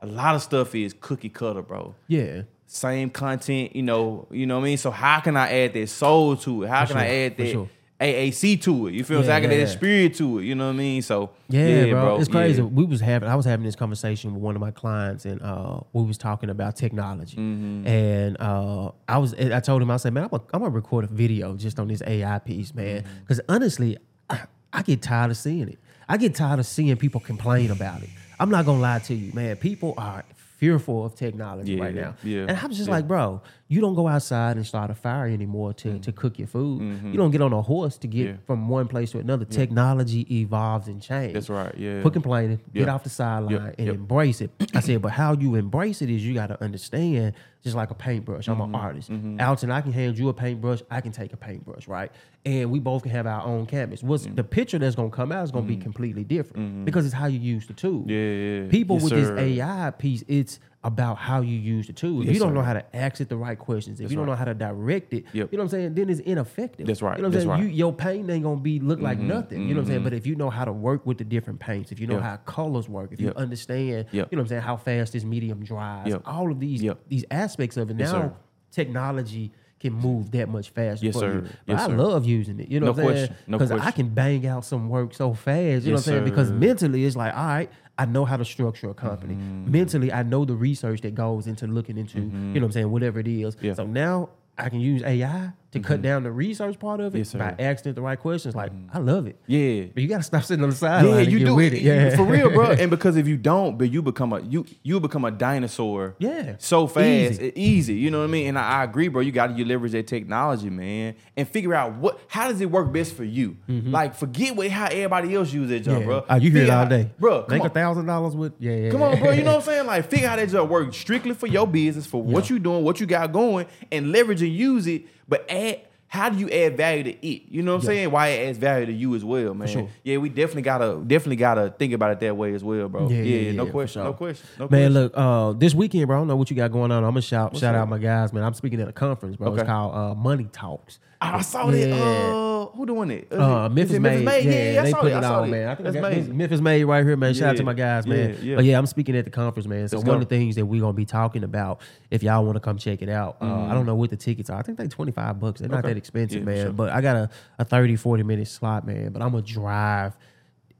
[0.00, 1.94] a lot of stuff is cookie cutter, bro.
[2.06, 2.42] Yeah.
[2.66, 4.76] Same content, you know, you know what I mean.
[4.78, 6.68] So how can I add that soul to it?
[6.68, 7.68] How For can I sure, add for that.
[8.00, 8.94] AAC to it.
[8.94, 9.36] You feel I'm saying?
[9.36, 9.66] I can Yeah, yeah.
[9.66, 10.44] spirit to it.
[10.44, 11.02] You know what I mean?
[11.02, 12.18] So Yeah, bro.
[12.20, 12.62] It's crazy.
[12.62, 12.68] Yeah.
[12.68, 15.80] We was having I was having this conversation with one of my clients and uh
[15.92, 17.36] we was talking about technology.
[17.36, 17.86] Mm-hmm.
[17.86, 21.04] And uh I was I told him I said, "Man, I'm gonna, I'm gonna record
[21.04, 23.24] a video just on this AI piece, man." Mm-hmm.
[23.26, 23.96] Cuz honestly,
[24.30, 24.42] I,
[24.72, 25.78] I get tired of seeing it.
[26.08, 28.08] I get tired of seeing people complain about it.
[28.40, 29.56] I'm not going to lie to you, man.
[29.56, 30.24] People are
[30.56, 32.14] fearful of technology Yeah, right now.
[32.22, 32.94] yeah, And I'm just yeah.
[32.94, 36.48] like, bro, you don't go outside and start a fire anymore to, to cook your
[36.48, 36.80] food.
[37.04, 38.28] You don't get on a horse to get Mm-hmm.
[38.30, 38.46] Yeah.
[38.46, 39.44] from one place to another.
[39.44, 41.34] Technology evolves and changes.
[41.34, 42.00] That's right, yeah.
[42.00, 42.60] Quit complaining.
[42.72, 43.94] Get off the sideline Yep, and yep.
[43.96, 44.50] embrace it.
[44.74, 47.94] I said, but how you embrace it is you got to understand, just like a
[47.94, 48.48] paintbrush.
[48.48, 48.74] I'm Mm-hmm.
[48.74, 49.10] an artist.
[49.40, 50.80] Alton, I can hand you a paintbrush.
[50.90, 52.10] I can take a paintbrush, right?
[52.46, 54.02] And we both can have our own canvas.
[54.02, 54.34] What's Mm-hmm.
[54.36, 57.38] the picture that's gonna come out is gonna be completely different because it's how you
[57.38, 58.04] use the tool.
[58.06, 58.16] Yeah,
[58.64, 58.68] yeah.
[58.70, 59.34] People Yes, with sir.
[59.34, 62.20] this AI piece, it's about how you use the tool.
[62.20, 62.54] If Yes, you don't sir.
[62.54, 64.32] know how to ask it the right questions, if you don't right.
[64.32, 65.48] know how to direct it, Yep.
[65.50, 66.86] you know what I'm saying, then it's ineffective.
[66.86, 67.16] That's right.
[67.16, 67.50] You know what I'm That's saying?
[67.50, 67.60] right.
[67.62, 67.68] Mm-hmm.
[67.70, 69.62] You, your paint ain't gonna be look like nothing.
[69.62, 70.04] You know what I'm saying?
[70.04, 72.22] But if you know how to work with the different paints, if you know Yep.
[72.22, 73.34] how colors work, if Yep.
[73.34, 76.84] you understand, you know what I'm saying, how fast this medium dries, all of these
[77.08, 77.98] these aspects of it.
[77.98, 78.32] Yes, now sir.
[78.70, 81.32] technology can move that much faster Yes, for sir.
[81.34, 81.40] you.
[81.42, 81.96] But Yes, I sir.
[81.96, 82.68] love using it.
[82.68, 83.26] You know No what I'm saying?
[83.28, 83.36] question.
[83.46, 85.84] No Because I can bang out some work so fast.
[85.84, 86.24] You know what I'm saying?
[86.24, 89.34] Because mentally it's like, all right, I know how to structure a company.
[89.34, 89.70] Mm-hmm.
[89.72, 92.90] Mentally, I know the research that goes into looking into, you know what I'm saying,
[92.90, 93.56] whatever it is.
[93.56, 93.64] Mm-hmm.
[93.66, 93.72] Yeah.
[93.72, 93.76] Mm-hmm.
[93.80, 97.34] So now I can use AI to cut down the research part of it Yes,
[97.34, 98.54] by asking it the right questions.
[98.54, 99.36] Like, I love it.
[99.46, 99.84] Yeah.
[99.92, 101.04] But you gotta stop sitting on the side.
[101.04, 101.82] Yeah, you do with it.
[101.82, 102.16] Yeah.
[102.16, 102.70] for real, bro.
[102.78, 106.14] And because if you don't, but you become a you you become a dinosaur.
[106.18, 106.56] Yeah.
[106.58, 107.52] so fast, Easy.
[107.54, 107.94] easy.
[107.94, 108.46] you know what I mean.
[108.48, 109.20] And I, I agree, bro.
[109.20, 112.90] You got to leverage that technology, man, and figure out what how does it work
[112.92, 113.56] best for you.
[113.68, 116.00] Like forget what how everybody else uses it, Mm-hmm.
[116.00, 116.04] Yeah.
[116.06, 116.24] bro.
[116.30, 117.10] Oh, you hear it all out- day.
[117.18, 117.44] bro.
[117.48, 118.90] Make a thousand dollars with yeah, yeah.
[118.90, 119.32] Come on, bro.
[119.32, 119.86] You know what I'm saying?
[119.86, 122.54] Like, figure out that just work strictly for your business, for what Yeah.
[122.54, 125.02] you doing, what you got going, and leverage and use it.
[125.28, 127.42] But add, how do you add value to it?
[127.50, 127.96] You know what I'm Yeah.
[127.96, 128.10] saying?
[128.10, 129.68] Why it adds value to you as well, man.
[129.68, 129.88] sure.
[130.04, 133.08] Yeah, we definitely gotta, definitely gotta think about it that way as well, bro.
[133.10, 134.94] Yeah, Yeah, yeah, no yeah, question, no question, no Man, question.
[134.94, 137.04] look, uh, this weekend, bro, I don't know what you got going on.
[137.04, 137.82] I'm gonna shout shout up?
[137.82, 138.42] out my guys, man.
[138.42, 139.54] I'm speaking at a conference, bro.
[139.54, 140.98] It's called uh, Money Talks.
[141.20, 141.76] I saw that.
[141.88, 142.57] Yeah.
[142.72, 143.28] Uh, who doing it?
[143.30, 145.50] Is Uh, it- Memphis is it Made, yeah, Yeah, I they put it I on,
[145.50, 145.68] man.
[145.68, 147.34] I think That's I got- Memphis Made right here, man.
[147.34, 148.30] Shout out to my guys, man.
[148.30, 148.56] yeah, yeah.
[148.56, 149.88] But yeah, I'm speaking at the conference, man.
[149.88, 150.22] So Let's one go.
[150.22, 153.02] of the things that we're gonna be talking about, if y'all want to come check
[153.02, 154.58] it out, uh, I don't know what the tickets are.
[154.58, 155.60] I think they 25 bucks.
[155.60, 155.88] They're not Mm-hmm.
[155.88, 156.64] That expensive, Yeah, man.
[156.66, 156.72] sure.
[156.72, 159.10] But I got a, a 30, 40 minute slot, man.
[159.12, 160.16] But I'm gonna drive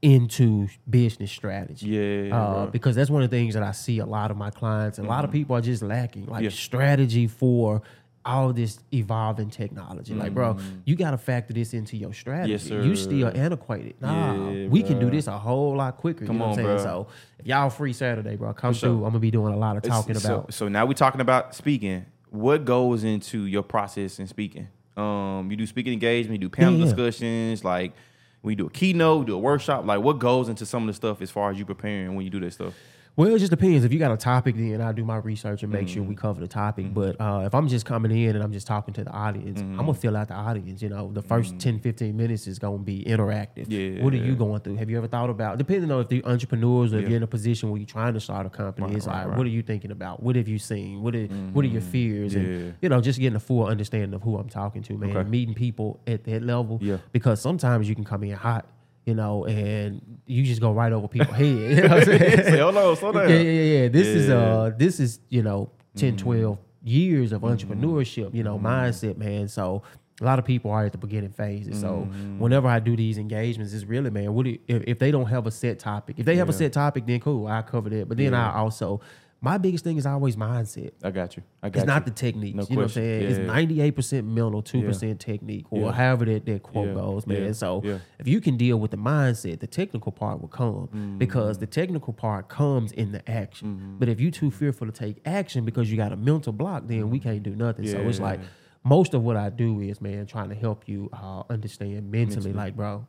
[0.01, 1.87] into business strategy.
[1.87, 4.49] Yeah, Uh, because that's one of the things that I see a lot of my
[4.49, 4.97] clients.
[4.97, 6.43] and A lot of people are just lacking, like Mm-hmm.
[6.45, 6.49] Yeah.
[6.51, 7.81] strategy for
[8.25, 10.13] all this evolving technology.
[10.13, 12.51] Like, bro, you got to factor this into your strategy.
[12.51, 13.95] Yes, You still antiquated.
[14.01, 16.25] Nah, Yeah, we can do this a whole lot quicker.
[16.25, 16.77] Come you know what I'm on, saying?
[16.79, 16.83] bruh.
[16.83, 17.07] So
[17.39, 18.89] if y'all free Saturday, bro, come sure.
[18.89, 19.05] through.
[19.05, 20.53] I'm gonna be doing a lot of talking so, about.
[20.53, 22.05] So now we're talking about speaking.
[22.29, 24.67] What goes into your process in speaking?
[24.95, 27.93] Um, you do speaking engagement, you do panel Yeah, discussions, like
[28.41, 29.85] when you do a keynote, do a workshop.
[29.85, 32.29] Like what goes into some of the stuff as far as you preparing when you
[32.29, 32.73] do that stuff?
[33.19, 33.83] Well, it just depends.
[33.83, 36.09] If you got a topic, then I do my research and make sure Mm-hmm.
[36.09, 36.93] we cover the topic.
[36.93, 39.77] But uh, if I'm just coming in and I'm just talking to the audience, Mm-hmm.
[39.77, 40.81] I'm gonna fill out the audience.
[40.81, 43.65] You know, the 1st 10, 15 minutes is gonna be interactive.
[43.67, 44.01] Yeah.
[44.05, 44.77] What are you going through?
[44.77, 45.57] Have you ever thought about?
[45.57, 48.21] Depending on if you're entrepreneurs or if you're in a position where you're trying to
[48.21, 49.37] start a company, Right, it's right, like, right.
[49.37, 50.23] what are you thinking about?
[50.23, 51.01] What have you seen?
[51.01, 52.33] What are What are your fears?
[52.35, 52.39] Yeah.
[52.39, 55.17] And you know, just getting a full understanding of who I'm talking to, man.
[55.17, 55.29] Okay.
[55.29, 56.79] Meeting people at that level.
[56.81, 56.99] Yeah.
[57.11, 58.65] Because sometimes you can come in hot.
[59.09, 61.47] You know, and you just go right over people's head.
[61.75, 62.43] You know what I'm saying?
[62.43, 63.29] Say, hold on, slow down.
[63.29, 63.87] Yeah, yeah, yeah.
[63.97, 64.35] This is Yeah.
[64.35, 66.17] uh this is, you know, 10, Mm-hmm.
[66.29, 69.47] 12 years of entrepreneurship, you know, mindset, man.
[69.47, 69.81] So
[70.21, 71.79] a lot of people are at the beginning phases.
[71.81, 72.39] So Mm-hmm.
[72.43, 75.27] whenever I do these engagements, it's really, man, what do you, if, if they don't
[75.35, 78.07] have a set topic, if they have a set topic, then cool, I cover that.
[78.09, 78.49] But then Yeah.
[78.51, 79.01] I also
[79.41, 80.91] my biggest thing is always mindset.
[81.01, 81.43] I got you.
[81.63, 82.55] I got It's not the techniques.
[82.55, 83.03] No you know what I'm question.
[83.03, 83.21] saying?
[83.21, 83.29] Yeah.
[83.29, 85.91] It's ninety eight percent mental, two percent technique, or Yeah.
[85.93, 86.93] however that, that quote Yeah.
[86.95, 87.43] goes, man.
[87.43, 87.51] Yeah.
[87.53, 87.99] So Yeah.
[88.19, 91.59] if you can deal with the mindset, the technical part will come because Mm.
[91.61, 93.67] the technical part comes in the action.
[93.75, 93.99] Mm-hmm.
[93.99, 97.09] But if you're too fearful to take action because you got a mental block, then
[97.09, 97.87] we can't do nothing.
[97.87, 98.41] So it's like
[98.83, 102.75] most of what I do is, man, trying to help you uh, understand mentally, like,
[102.75, 103.05] bro.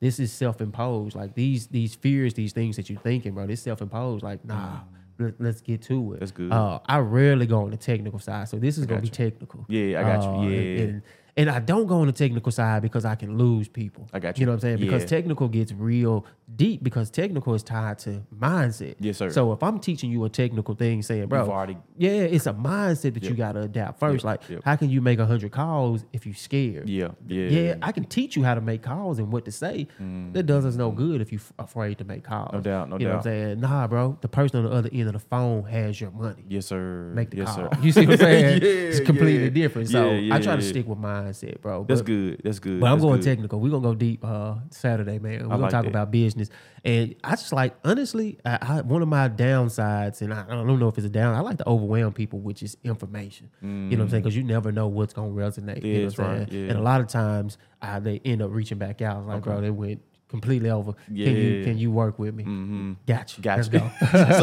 [0.00, 1.16] This is self-imposed.
[1.16, 3.46] Like these these fears, these things that you're thinking, bro.
[3.48, 4.22] This self-imposed.
[4.22, 4.82] Like, nah,
[5.18, 6.20] let, us get to it.
[6.20, 6.52] That's good.
[6.52, 9.66] Uh, I rarely go on the technical side, so this is gonna be technical.
[9.68, 10.28] Yeah, I got you.
[10.28, 10.58] Uh, Yeah.
[10.58, 11.02] and, and,
[11.38, 14.08] and I don't go on the technical side because I can lose people.
[14.12, 14.46] I got You you.
[14.46, 14.80] know what I'm saying?
[14.80, 15.08] Because Yeah.
[15.08, 16.26] technical gets real
[16.56, 18.96] deep because technical is tied to mindset.
[19.00, 19.30] Yes, sir.
[19.30, 23.14] So if I'm teaching you a technical thing, saying, bro, already- yeah, it's a mindset
[23.14, 24.24] that you gotta adapt first.
[24.24, 24.60] Yep, Like, yep.
[24.64, 26.88] how can you make hundred calls if you're scared?
[26.88, 27.48] Yeah, yeah.
[27.48, 29.86] Yeah, I can teach you how to make calls and what to say.
[30.32, 32.48] That does us no good if you're afraid to make calls.
[32.50, 32.54] Mm.
[32.54, 33.60] No doubt, no you know what I'm saying?
[33.60, 34.16] Nah, bro.
[34.20, 37.12] The person on the other end of the phone has your money Yes, sir.
[37.14, 37.70] make the yes, call.
[37.72, 37.78] Sir.
[37.82, 38.62] You see what I'm saying?
[38.62, 39.50] Yeah, it's completely yeah.
[39.50, 39.88] different.
[39.88, 41.27] So I try to stick with mindset.
[41.30, 41.84] Mindset, bro.
[41.88, 42.40] That's good.
[42.44, 42.80] That's good.
[42.80, 43.24] But I'm That's going good.
[43.26, 43.60] technical.
[43.60, 45.42] We're gonna go deep uh, Saturday, man.
[45.42, 45.90] We're gonna like talk that.
[45.90, 46.48] about business.
[46.84, 50.88] And I just like honestly, I, I, one of my downsides, and I, don't know
[50.88, 51.34] if it's a down.
[51.34, 53.50] I like to overwhelm people with just information.
[53.60, 54.22] You know what I'm saying?
[54.22, 55.84] Because you never know what's gonna resonate.
[55.84, 56.18] you know Mm.
[56.18, 56.64] What I'm right, saying?
[56.64, 56.70] yeah.
[56.70, 59.18] And a lot of times, I, they end up reaching back out.
[59.18, 60.92] It's like, bro, they went completely over.
[61.06, 62.44] Can you can you work with me?
[62.44, 62.92] Mm-hmm.
[63.06, 63.40] Gotcha.
[63.40, 63.56] Gotcha.
[63.56, 63.68] Let's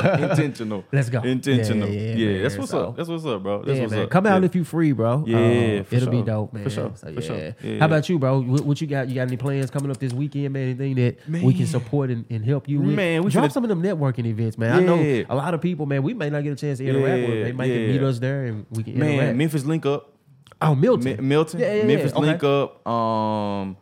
[0.02, 0.14] go.
[0.30, 0.84] Intentional.
[0.92, 1.22] Let's go.
[1.22, 1.88] Intentional.
[1.90, 2.96] Yeah, Yeah, yeah, yeah, that's what's So- up.
[2.98, 3.62] That's what's up, bro.
[3.64, 4.04] That's yeah, what's man.
[4.04, 4.10] up.
[4.10, 4.46] Come out yeah.
[4.46, 5.24] if you free, bro.
[5.28, 6.26] Yeah, for it'll be sure.
[6.26, 6.70] dope, For man.
[6.70, 7.54] sure, So, for sure.
[7.62, 7.80] Yeah.
[7.80, 8.42] How about you, bro?
[8.42, 9.10] What, what you got?
[9.10, 10.64] You got any plans coming up this weekend, man?
[10.64, 12.96] Anything that we can support and, and help you with?
[12.96, 14.74] Man, we drop some of them networking events, man.
[14.74, 16.04] I know a lot of people, man.
[16.04, 17.38] We may not get a chance to interact with.
[17.38, 17.88] Yeah, They might yeah.
[17.88, 19.38] meet us there and we can Man.
[19.38, 20.14] Memphis link up.
[20.62, 21.04] oh, Milton.
[21.18, 21.84] Mi- Milton, Yeah, yeah, yeah.
[21.88, 22.88] Memphis link up.
[22.88, 23.78] Um,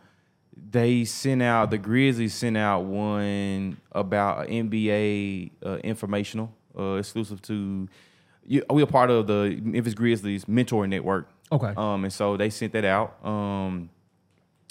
[0.74, 7.41] they sent out the Grizzlies sent out one about an NBA uh, informational uh, exclusive
[7.43, 7.88] to.
[8.45, 11.30] You, we are part of the Memphis Grizzlies mentoring network.
[11.49, 11.74] Okay.
[11.78, 13.26] Um, and so they sent that out.
[13.26, 13.89] Um,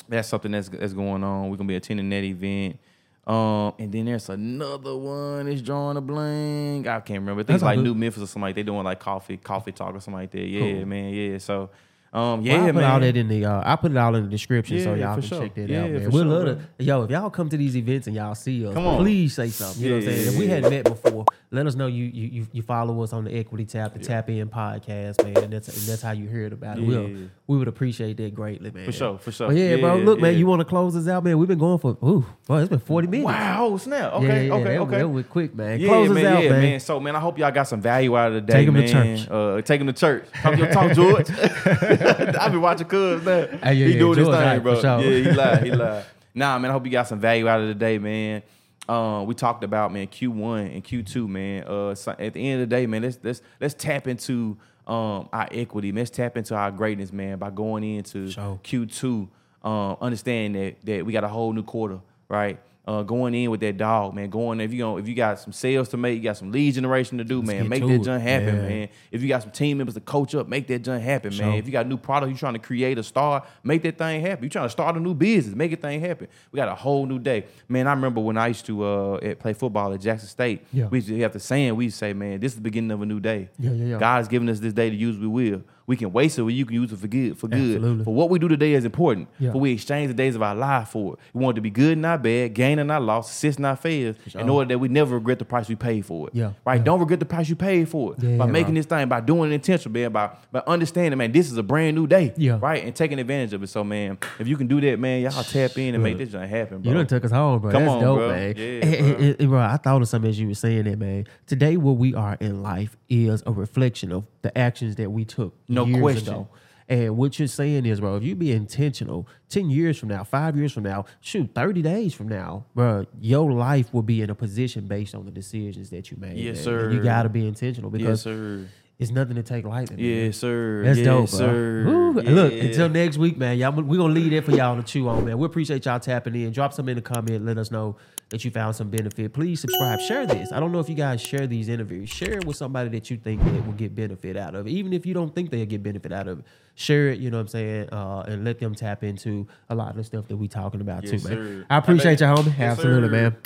[0.08, 1.48] that's something that's that's going on.
[1.48, 2.78] We're gonna be attending that event.
[3.26, 5.46] Um, and then there's another one.
[5.46, 6.88] It's drawing a blank.
[6.88, 7.40] I can't remember.
[7.42, 7.84] I think That's it's like good.
[7.84, 10.44] New Memphis or something like they doing like coffee, coffee talk or something like that.
[10.44, 10.86] Yeah, Cool.
[10.86, 11.14] man.
[11.14, 11.38] Yeah.
[11.38, 11.70] So,
[12.12, 12.84] um, Well, yeah, I'll put man.
[12.90, 13.44] all that in the.
[13.46, 15.40] Uh, I put it all in the description so y'all can sure.
[15.42, 16.04] check that Yeah, out, man.
[16.04, 16.54] We'd sure, love bro.
[16.78, 16.84] to.
[16.84, 19.82] Yo, if y'all come to these events and y'all see us, please say something.
[19.82, 20.22] You know what I'm saying?
[20.26, 20.54] yeah, if we yeah.
[20.56, 23.92] hadn't met before, let us know you you you, follow us on the Equity Tap,
[23.94, 25.36] the Tap In podcast, man.
[25.44, 26.84] And that's and that's how you heard about it.
[26.84, 28.84] We'll, we would appreciate that greatly, man.
[28.86, 29.48] For sure, for sure.
[29.48, 29.96] But yeah, bro.
[29.96, 31.36] Yeah, Look, man, you want to close us out, man?
[31.38, 33.26] We've been going for ooh, boy, it's been 40 minutes.
[33.26, 34.12] Wow, snap.
[34.14, 34.98] Okay, yeah, yeah, okay, that, okay.
[34.98, 35.78] That went quick, man.
[35.80, 36.80] Yeah, close us out, yeah, man.
[36.80, 38.88] So, man, I hope y'all got some value out of the day, Take 'em to
[38.88, 39.28] church.
[39.30, 40.24] Uh, take 'em to church.
[40.72, 41.28] Talk, George.
[42.40, 43.58] I been watching Cuz, man.
[43.62, 44.80] Hey, yeah, he yeah, doing his thing, right, bro.
[44.80, 45.00] sure.
[45.00, 46.04] Yeah, he lied, he lied.
[46.34, 48.42] Nah, man, I hope you got some value out of the day, man.
[48.88, 51.64] Um, we talked about man Q1 and Q2, man.
[51.64, 55.28] Uh, so at the end of the day, man, let's let's let's tap into um
[55.32, 55.92] our equity.
[55.92, 58.58] Let's tap into our greatness, man, by going into Sure.
[58.64, 59.28] Q2,
[59.62, 62.58] um, understanding that that we got a whole new quarter, right?
[62.84, 64.28] Uh, going in with that dog, man.
[64.28, 66.74] Going if you going if you got some sales to make, you got some lead
[66.74, 67.68] generation to do, man.
[67.68, 68.02] Make that it.
[68.02, 68.68] junk happen, Yeah.
[68.68, 68.88] man.
[69.12, 71.46] If you got some team members to coach up, make that junk happen, Sure.
[71.46, 71.58] man.
[71.58, 74.20] If you got a new product you trying to create a star, make that thing
[74.20, 74.42] happen.
[74.42, 76.26] You trying to start a new business, make that thing happen.
[76.50, 77.86] We got a whole new day, man.
[77.86, 80.62] I remember when I used to uh, play football at Jackson State.
[80.72, 80.88] Yeah.
[80.88, 81.76] We used to have the saying.
[81.76, 83.48] We used to say, man, this is the beginning of a new day.
[83.60, 83.98] Yeah, yeah, yeah.
[84.00, 85.16] God has given us this day to use.
[85.18, 85.62] We will.
[85.86, 87.38] We can waste it, or you can use it for good.
[87.38, 87.76] For good.
[87.76, 88.04] Absolutely.
[88.04, 89.28] For what we do today is important.
[89.38, 89.52] Yeah.
[89.52, 91.18] For we exchange the days of our life for it.
[91.32, 94.16] We want it to be good, not bad, gain and not loss, assist not fails,
[94.34, 96.34] in order that we never regret the price we paid for it.
[96.34, 96.52] Yeah.
[96.64, 96.76] Right?
[96.78, 96.84] Yeah.
[96.84, 98.22] Don't regret the price you paid for it.
[98.22, 98.78] Yeah, by making bro.
[98.80, 101.96] this thing, by doing it intentional, man, by by understanding, man, this is a brand
[101.96, 102.32] new day.
[102.36, 102.58] Yeah.
[102.60, 102.84] Right?
[102.84, 103.66] And taking advantage of it.
[103.68, 106.48] So, man, if you can do that, man, y'all tap in and make this joint
[106.50, 106.90] happen, bro.
[106.92, 107.72] You done took us home, bro.
[107.72, 108.28] Come That's on, dope, bro.
[108.28, 108.54] man.
[108.56, 109.26] Yeah, And- and- bro.
[109.40, 111.26] and- bro, I thought of something as you were saying that, man.
[111.46, 115.54] Today, where we are in life is a reflection of the actions that we took
[115.74, 116.28] No years question.
[116.34, 116.48] ago.
[116.88, 120.56] And what you're saying is, bro, if you be intentional, 10 years from now, five
[120.56, 124.34] years from now, shoot, 30 days from now, bro, your life will be in a
[124.34, 126.36] position based on the decisions that you made.
[126.36, 126.78] Yes, man.
[126.80, 128.66] And You got to be intentional yes, because sir.
[129.02, 129.96] It's nothing to take lightly.
[129.96, 130.04] man.
[130.26, 130.82] Yes, sir.
[130.84, 131.84] That's yes, dope, sir.
[131.86, 132.12] Woo.
[132.14, 133.58] Look, until next week, man.
[133.58, 135.38] Y'all, we're gonna leave that for y'all to chew on, man.
[135.38, 136.52] We appreciate y'all tapping in.
[136.52, 137.44] Drop some in the comment.
[137.44, 137.96] Let us know
[138.30, 139.32] that you found some benefit.
[139.34, 140.00] Please subscribe.
[140.00, 140.52] Share this.
[140.52, 142.08] I don't know if you guys share these interviews.
[142.08, 144.70] Share it with somebody that you think that will get benefit out of it.
[144.70, 146.44] Even if you don't think they'll get benefit out of it,
[146.74, 147.18] share it.
[147.18, 147.88] You know what I'm saying?
[147.92, 151.02] Uh, and let them tap into a lot of the stuff that we talking about
[151.04, 151.36] Yes, too, man.
[151.36, 151.66] sir.
[151.68, 152.46] I appreciate you, homie.
[152.58, 153.12] Yes, Absolutely, sir.
[153.30, 153.36] man.